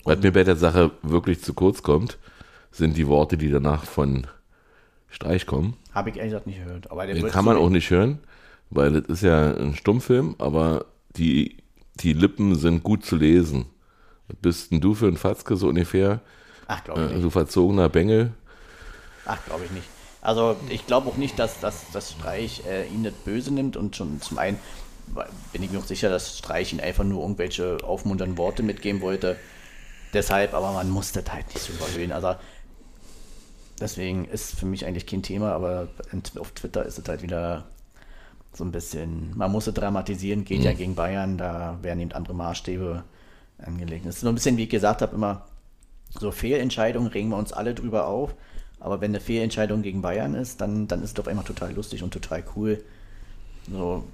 [0.05, 2.19] Was mir bei der Sache wirklich zu kurz kommt,
[2.71, 4.27] sind die Worte, die danach von
[5.09, 5.77] Streich kommen.
[5.93, 6.91] habe ich ehrlich gesagt nicht gehört.
[6.91, 8.19] Aber der Den wird kann man auch nicht hören,
[8.71, 10.87] weil das ist ja ein Stummfilm, aber
[11.17, 11.57] die,
[11.97, 13.67] die Lippen sind gut zu lesen.
[14.29, 16.21] Was bist denn du für ein Fatzke so ungefähr?
[16.69, 17.23] Ach, glaube ich Äh, nicht.
[17.23, 18.33] so verzogener Bengel.
[19.27, 19.87] Ach, glaube ich nicht.
[20.21, 23.97] Also ich glaube auch nicht, dass, dass, dass Streich äh, ihn nicht böse nimmt und
[23.97, 24.59] schon zum einen
[25.53, 29.37] bin ich mir auch sicher, dass Streich ihn einfach nur irgendwelche aufmunternden Worte mitgeben wollte.
[30.15, 32.13] Deshalb, aber man muss das halt nicht so überhöhen.
[32.13, 32.35] Also
[33.81, 35.89] deswegen ist für mich eigentlich kein Thema, aber
[36.39, 37.65] auf Twitter ist es halt wieder
[38.55, 42.35] so ein bisschen, man muss es dramatisieren, geht ja gegen Bayern, da werden eben andere
[42.35, 43.03] Maßstäbe
[43.59, 44.05] angelegt.
[44.07, 45.47] Es ist so ein bisschen, wie ich gesagt habe, immer
[46.11, 48.35] so Fehlentscheidungen regen wir uns alle drüber auf.
[48.81, 52.03] Aber wenn eine Fehlentscheidung gegen Bayern ist, dann, dann ist es doch einfach total lustig
[52.03, 52.83] und total cool.
[53.71, 54.05] So,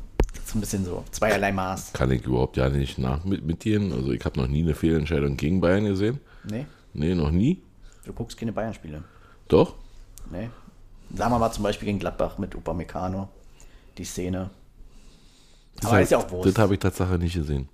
[0.44, 1.94] so ein bisschen so zweierlei Maß.
[1.94, 3.92] Kann ich überhaupt ja nicht nachmittieren.
[3.92, 6.20] Also ich habe noch nie eine Fehlentscheidung gegen Bayern gesehen.
[6.44, 7.62] Nee, Nee, noch nie.
[8.04, 9.02] du guckst keine Bayern-Spiele.
[9.48, 9.74] Doch.
[10.30, 10.50] Nee.
[11.14, 13.28] Sagen wir mal zum Beispiel gegen Gladbach mit Upamecano.
[13.98, 14.50] Die Szene.
[15.76, 16.48] Das Aber hab- ist ja auch Wurst.
[16.48, 17.68] Das habe ich tatsächlich nicht gesehen.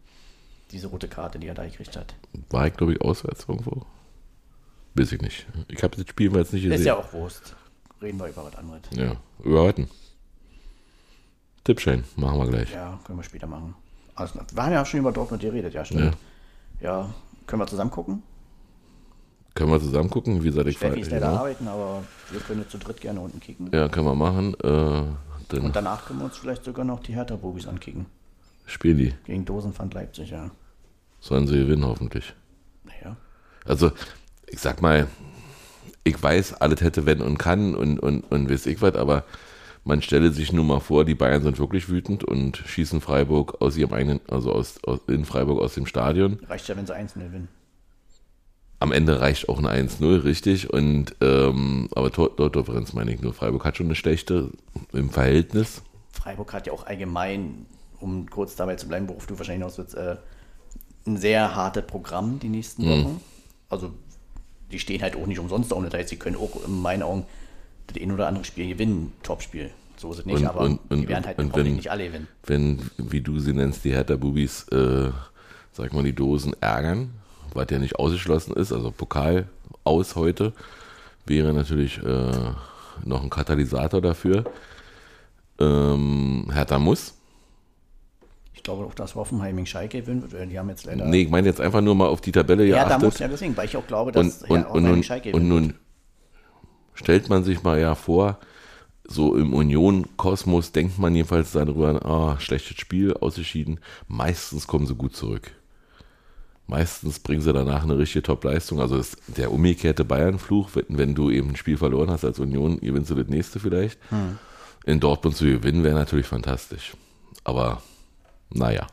[0.71, 2.15] Diese rote Karte, die er da gekriegt hat.
[2.51, 3.87] War ich, glaube ich, auswärts irgendwo.
[4.95, 5.47] Weiß ich nicht.
[5.69, 6.79] Ich habe das Spiel mal jetzt nicht gesehen.
[6.81, 7.55] Ist ja auch Wurst.
[8.01, 8.83] Reden wir über was anderes.
[8.93, 9.89] Ja, über heute.
[11.65, 12.73] Tippschein, machen wir gleich.
[12.73, 13.75] Ja, können wir später machen.
[14.15, 16.17] Also, wir haben ja schon über Dortmund geredet, ja, stimmt.
[16.81, 17.13] Ja,
[17.47, 18.23] können wir zusammen gucken?
[19.55, 21.39] Können wir zusammen gucken, wie gesagt, ich Steffi ist leider genau.
[21.41, 23.71] arbeiten, aber wir können zu dritt gerne unten kicken.
[23.73, 24.55] Ja, können wir machen.
[24.61, 25.05] Äh,
[25.55, 28.07] dann Und danach können wir uns vielleicht sogar noch die Hertha-Bubis ankicken.
[28.67, 29.15] spielen die.
[29.25, 30.51] Gegen Dosenpfand Leipzig, ja.
[31.21, 32.35] Sollen sie gewinnen, hoffentlich.
[32.85, 33.17] Naja.
[33.65, 33.93] Also,
[34.47, 35.07] ich sag mal,
[36.05, 39.25] ich weiß, alles hätte, wenn und kann und, und, und weiß ich was, aber
[39.85, 43.77] man stelle sich nun mal vor, die Bayern sind wirklich wütend und schießen Freiburg aus
[43.77, 46.39] ihrem eigenen, also aus, aus in Freiburg aus dem Stadion.
[46.49, 47.49] Reicht ja, wenn sie 1-0 gewinnen.
[48.81, 50.73] Am Ende reicht auch eine 1-0, richtig.
[50.73, 53.33] Und ähm, aber Tor- Tordifferenz meine ich nur.
[53.33, 54.51] Freiburg hat schon eine schlechte
[54.93, 55.83] im Verhältnis.
[56.13, 57.67] Freiburg hat ja auch allgemein,
[58.01, 60.17] um kurz dabei zu bleiben, worauf du wahrscheinlich aus willst, äh,
[61.07, 63.21] ein sehr hartes Programm die nächsten Wochen.
[63.69, 63.93] Also,
[64.71, 65.77] die stehen halt auch nicht umsonst da.
[65.77, 67.25] Und das heißt, sie können auch in meinen Augen
[67.87, 69.13] das ein oder andere Spiel gewinnen.
[69.23, 69.71] Topspiel.
[69.97, 72.07] So ist es nicht, Und- aber und- die und- werden halt und wenn- nicht alle
[72.07, 72.29] gewinnen.
[72.45, 75.11] Wenn, wie du sie nennst, die Hertha-Bubis, äh,
[75.73, 77.11] sag mal, die Dosen ärgern,
[77.55, 79.49] was ja nicht ausgeschlossen ist, also Pokal
[79.85, 80.53] aus heute,
[81.27, 82.53] wäre natürlich äh,
[83.05, 84.45] noch ein Katalysator dafür.
[85.59, 87.15] Ähm, Hertha muss.
[88.53, 90.51] Ich glaube auch, dass Hoffenheim gegen Schalke gewinnen wird.
[90.51, 91.05] Die haben jetzt leider.
[91.05, 93.57] Nee, ich meine jetzt einfach nur mal auf die Tabelle ja, da muss ja deswegen,
[93.57, 95.75] weil ich auch glaube, dass und, und, ja, und, gegen Schalke und gewinnen nun
[96.95, 98.39] stellt man sich mal ja vor,
[99.07, 103.81] so im Union-Kosmos denkt man jedenfalls darüber, ah, schlechtes Spiel, ausgeschieden.
[104.09, 105.53] Meistens kommen sie gut zurück.
[106.67, 108.81] Meistens bringen sie danach eine richtige Top-Leistung.
[108.81, 112.81] Also ist der umgekehrte Bayern-Fluch, wenn, wenn du eben ein Spiel verloren hast als Union,
[112.81, 113.99] gewinnst du das nächste vielleicht.
[114.09, 114.39] Hm.
[114.87, 116.95] In Dortmund zu gewinnen wäre natürlich fantastisch.
[117.45, 117.83] Aber
[118.51, 118.87] naja,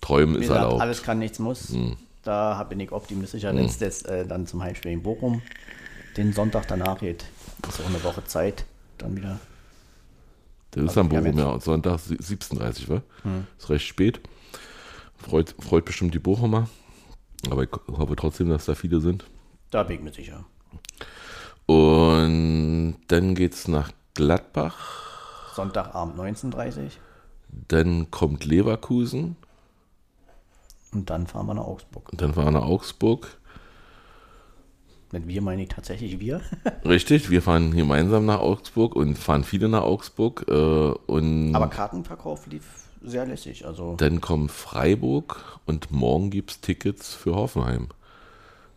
[0.00, 0.80] träumen Wie ist gesagt, erlaubt.
[0.80, 1.68] alles kann, nichts muss.
[1.70, 1.96] Hm.
[2.22, 5.42] Da bin ich optimistischer, wenn es jetzt äh, dann zum Heimspiel in Bochum
[6.16, 7.24] den Sonntag danach geht.
[7.68, 8.64] Ist auch eine Woche Zeit.
[8.98, 9.38] Dann wieder.
[10.70, 13.02] Das ist Also am haben Bochum, ja, Sonntag sie- 17.30 wa?
[13.58, 14.20] Ist recht spät.
[15.18, 16.68] Freut, freut bestimmt die Bochumer.
[17.50, 19.24] Aber ich hoffe trotzdem, dass da viele sind.
[19.70, 20.44] Da bin ich mir sicher.
[21.66, 25.04] Und dann geht's nach Gladbach.
[25.54, 26.92] Sonntagabend 19.30
[27.68, 29.36] Dann kommt Leverkusen.
[30.92, 32.10] und dann fahren wir nach Augsburg.
[32.10, 33.36] Und dann fahren wir nach Augsburg.
[35.10, 36.40] Mit wir meine ich tatsächlich wir.
[36.84, 40.44] Richtig, wir fahren gemeinsam nach Augsburg und fahren viele nach Augsburg.
[40.48, 43.66] Äh, und Aber Kartenverkauf lief sehr lässig.
[43.66, 47.88] Also dann kommt Freiburg und morgen gibt's Tickets für Hoffenheim.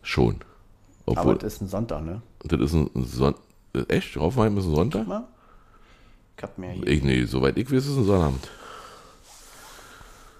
[0.02, 0.40] Schon.
[1.06, 2.22] aber Obwohl, das ist ein Sonntag, ne?
[2.44, 3.34] das ist ein Son
[3.88, 4.16] Echt?
[4.16, 5.06] Hoffenheim ist ein Sonntag?
[5.06, 5.24] Mal.
[6.36, 8.48] Ich hab mir hier, Ich, nee, soweit ich weiß, ist es ein Sonnabend.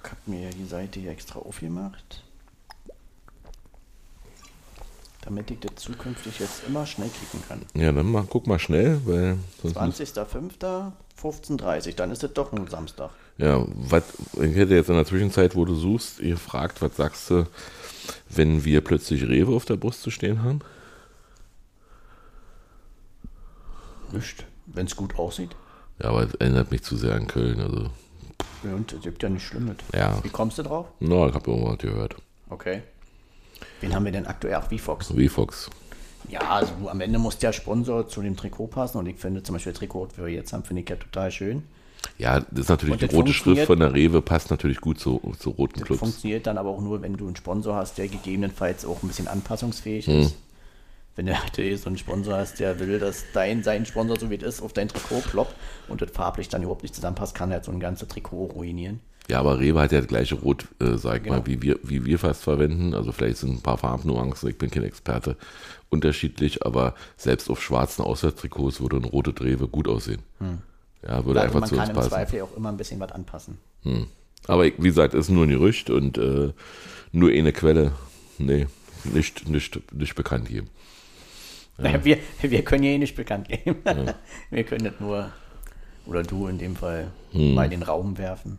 [0.04, 2.22] ich hab mir die Seite hier extra aufgemacht.
[5.22, 7.62] Damit ich das zukünftig jetzt immer schnell klicken kann.
[7.74, 10.92] Ja, dann mal, guck mal schnell, weil sonst muss, 20.05.
[11.22, 13.10] 15.30 dann ist es doch ein Samstag.
[13.38, 14.04] Ja, was,
[14.34, 17.46] ich hätte jetzt in der Zwischenzeit, wo du suchst, ihr fragt, was sagst du,
[18.28, 20.60] wenn wir plötzlich Rewe auf der Brust zu stehen haben?
[24.12, 24.44] Nicht.
[24.66, 25.50] Wenn es gut aussieht.
[26.02, 27.60] Ja, aber es erinnert mich zu sehr an Köln.
[27.60, 27.90] Also,
[28.64, 29.76] Ja, und es gibt ja nichts Schlimmes.
[29.94, 30.22] Ja.
[30.22, 30.86] Wie kommst du drauf?
[31.00, 32.16] na, ich habe irgendwas gehört.
[32.48, 32.82] Okay.
[33.80, 34.54] Wen haben wir denn aktuell?
[34.54, 35.70] Ach, wie Fox.
[36.28, 36.34] Wie.
[36.34, 39.54] Ja, also am Ende muss der Sponsor zu dem Trikot passen und ich finde zum
[39.54, 41.62] Beispiel das Trikot, das wir jetzt haben, finde ich ja total schön.
[42.18, 45.20] Ja, das ist natürlich Und die rote Schrift von der Rewe, passt natürlich gut zu,
[45.38, 46.00] zu roten Das Clubs.
[46.00, 49.28] funktioniert dann aber auch nur, wenn du einen Sponsor hast, der gegebenenfalls auch ein bisschen
[49.28, 50.20] anpassungsfähig Hm.
[50.20, 50.36] ist.
[51.14, 54.36] Wenn du natürlich so einen Sponsor hast, der will, dass dein, sein Sponsor, so wie
[54.36, 55.54] es ist, auf dein Trikot ploppt
[55.88, 59.00] und das farblich dann überhaupt nicht zusammenpasst, kann er so ein ganzes Trikot ruinieren.
[59.30, 61.36] Ja, aber Rewe hat ja das gleiche Rot, äh, sag ich Genau.
[61.36, 62.92] mal, wie wir, wie wir fast verwenden.
[62.94, 65.36] Also vielleicht sind ein paar Farbnuancen, ich bin kein Experte,
[65.90, 70.22] unterschiedlich, aber selbst auf schwarzen Auswärtstrikots würde ein rotes Rewe gut aussehen.
[71.06, 72.08] Ja, würde Also einfach man zu uns kann im passen.
[72.10, 73.58] Zweifel auch immer ein bisschen was anpassen.
[74.48, 76.52] Aber ich, wie gesagt, ist nur ein Gerücht und äh,
[77.12, 77.92] nur eine Quelle.
[78.38, 78.66] Nee,
[79.04, 80.68] nicht, nicht, nicht bekannt geben.
[81.78, 83.76] Naja, wir, wir können ja eh nicht bekannt geben.
[84.50, 85.30] wir können das nur,
[86.06, 87.54] oder du in dem Fall, Hm.
[87.54, 88.58] mal in den Raum werfen.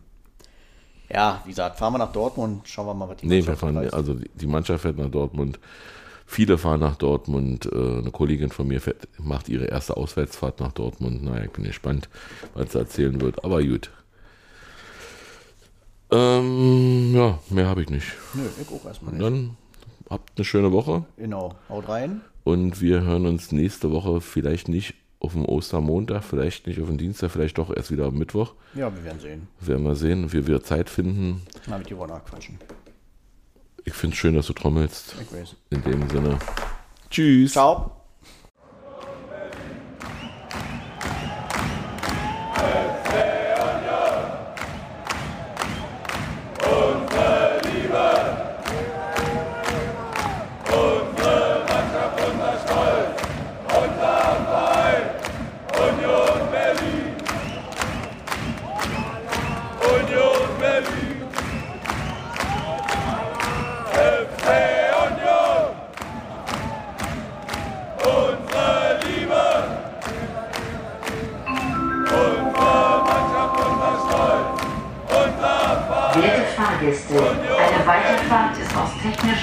[1.14, 3.60] Ja, wie gesagt, fahren wir nach Dortmund, schauen wir mal, was die Nee, wir Mannschaft
[3.60, 3.94] fahren, leistet.
[3.94, 5.60] also die- die Mannschaft fährt nach Dortmund.
[6.26, 7.66] Viele fahren nach Dortmund.
[7.66, 11.22] Äh, eine Kollegin von mir fährt, macht ihre erste Auswärtsfahrt nach Dortmund.
[11.22, 12.08] Naja, ich bin gespannt,
[12.54, 13.44] was sie erzählen wird.
[13.44, 13.90] Aber gut.
[16.10, 18.06] Ähm, ja, mehr habe ich nicht.
[18.34, 19.22] Nö, ich auch erstmal nicht.
[19.24, 19.56] Dann
[20.10, 22.20] habt eine schöne Woche Genau, haut rein.
[22.44, 26.98] und wir hören uns nächste Woche vielleicht nicht auf dem Ostermontag, vielleicht nicht auf dem
[26.98, 28.54] Dienstag, vielleicht doch erst wieder am Mittwoch.
[28.74, 29.48] Ja, wir werden sehen.
[29.60, 31.42] Werden wir sehen, wie wir Zeit finden.
[31.66, 32.58] Mal mit dir wohl nachquatschen.
[33.84, 35.14] Ich finde es schön, dass du trommelst.
[35.20, 35.56] Ich weiß.
[35.70, 36.38] In dem Sinne.
[37.10, 37.52] Tschüss.
[37.52, 38.03] Ciao.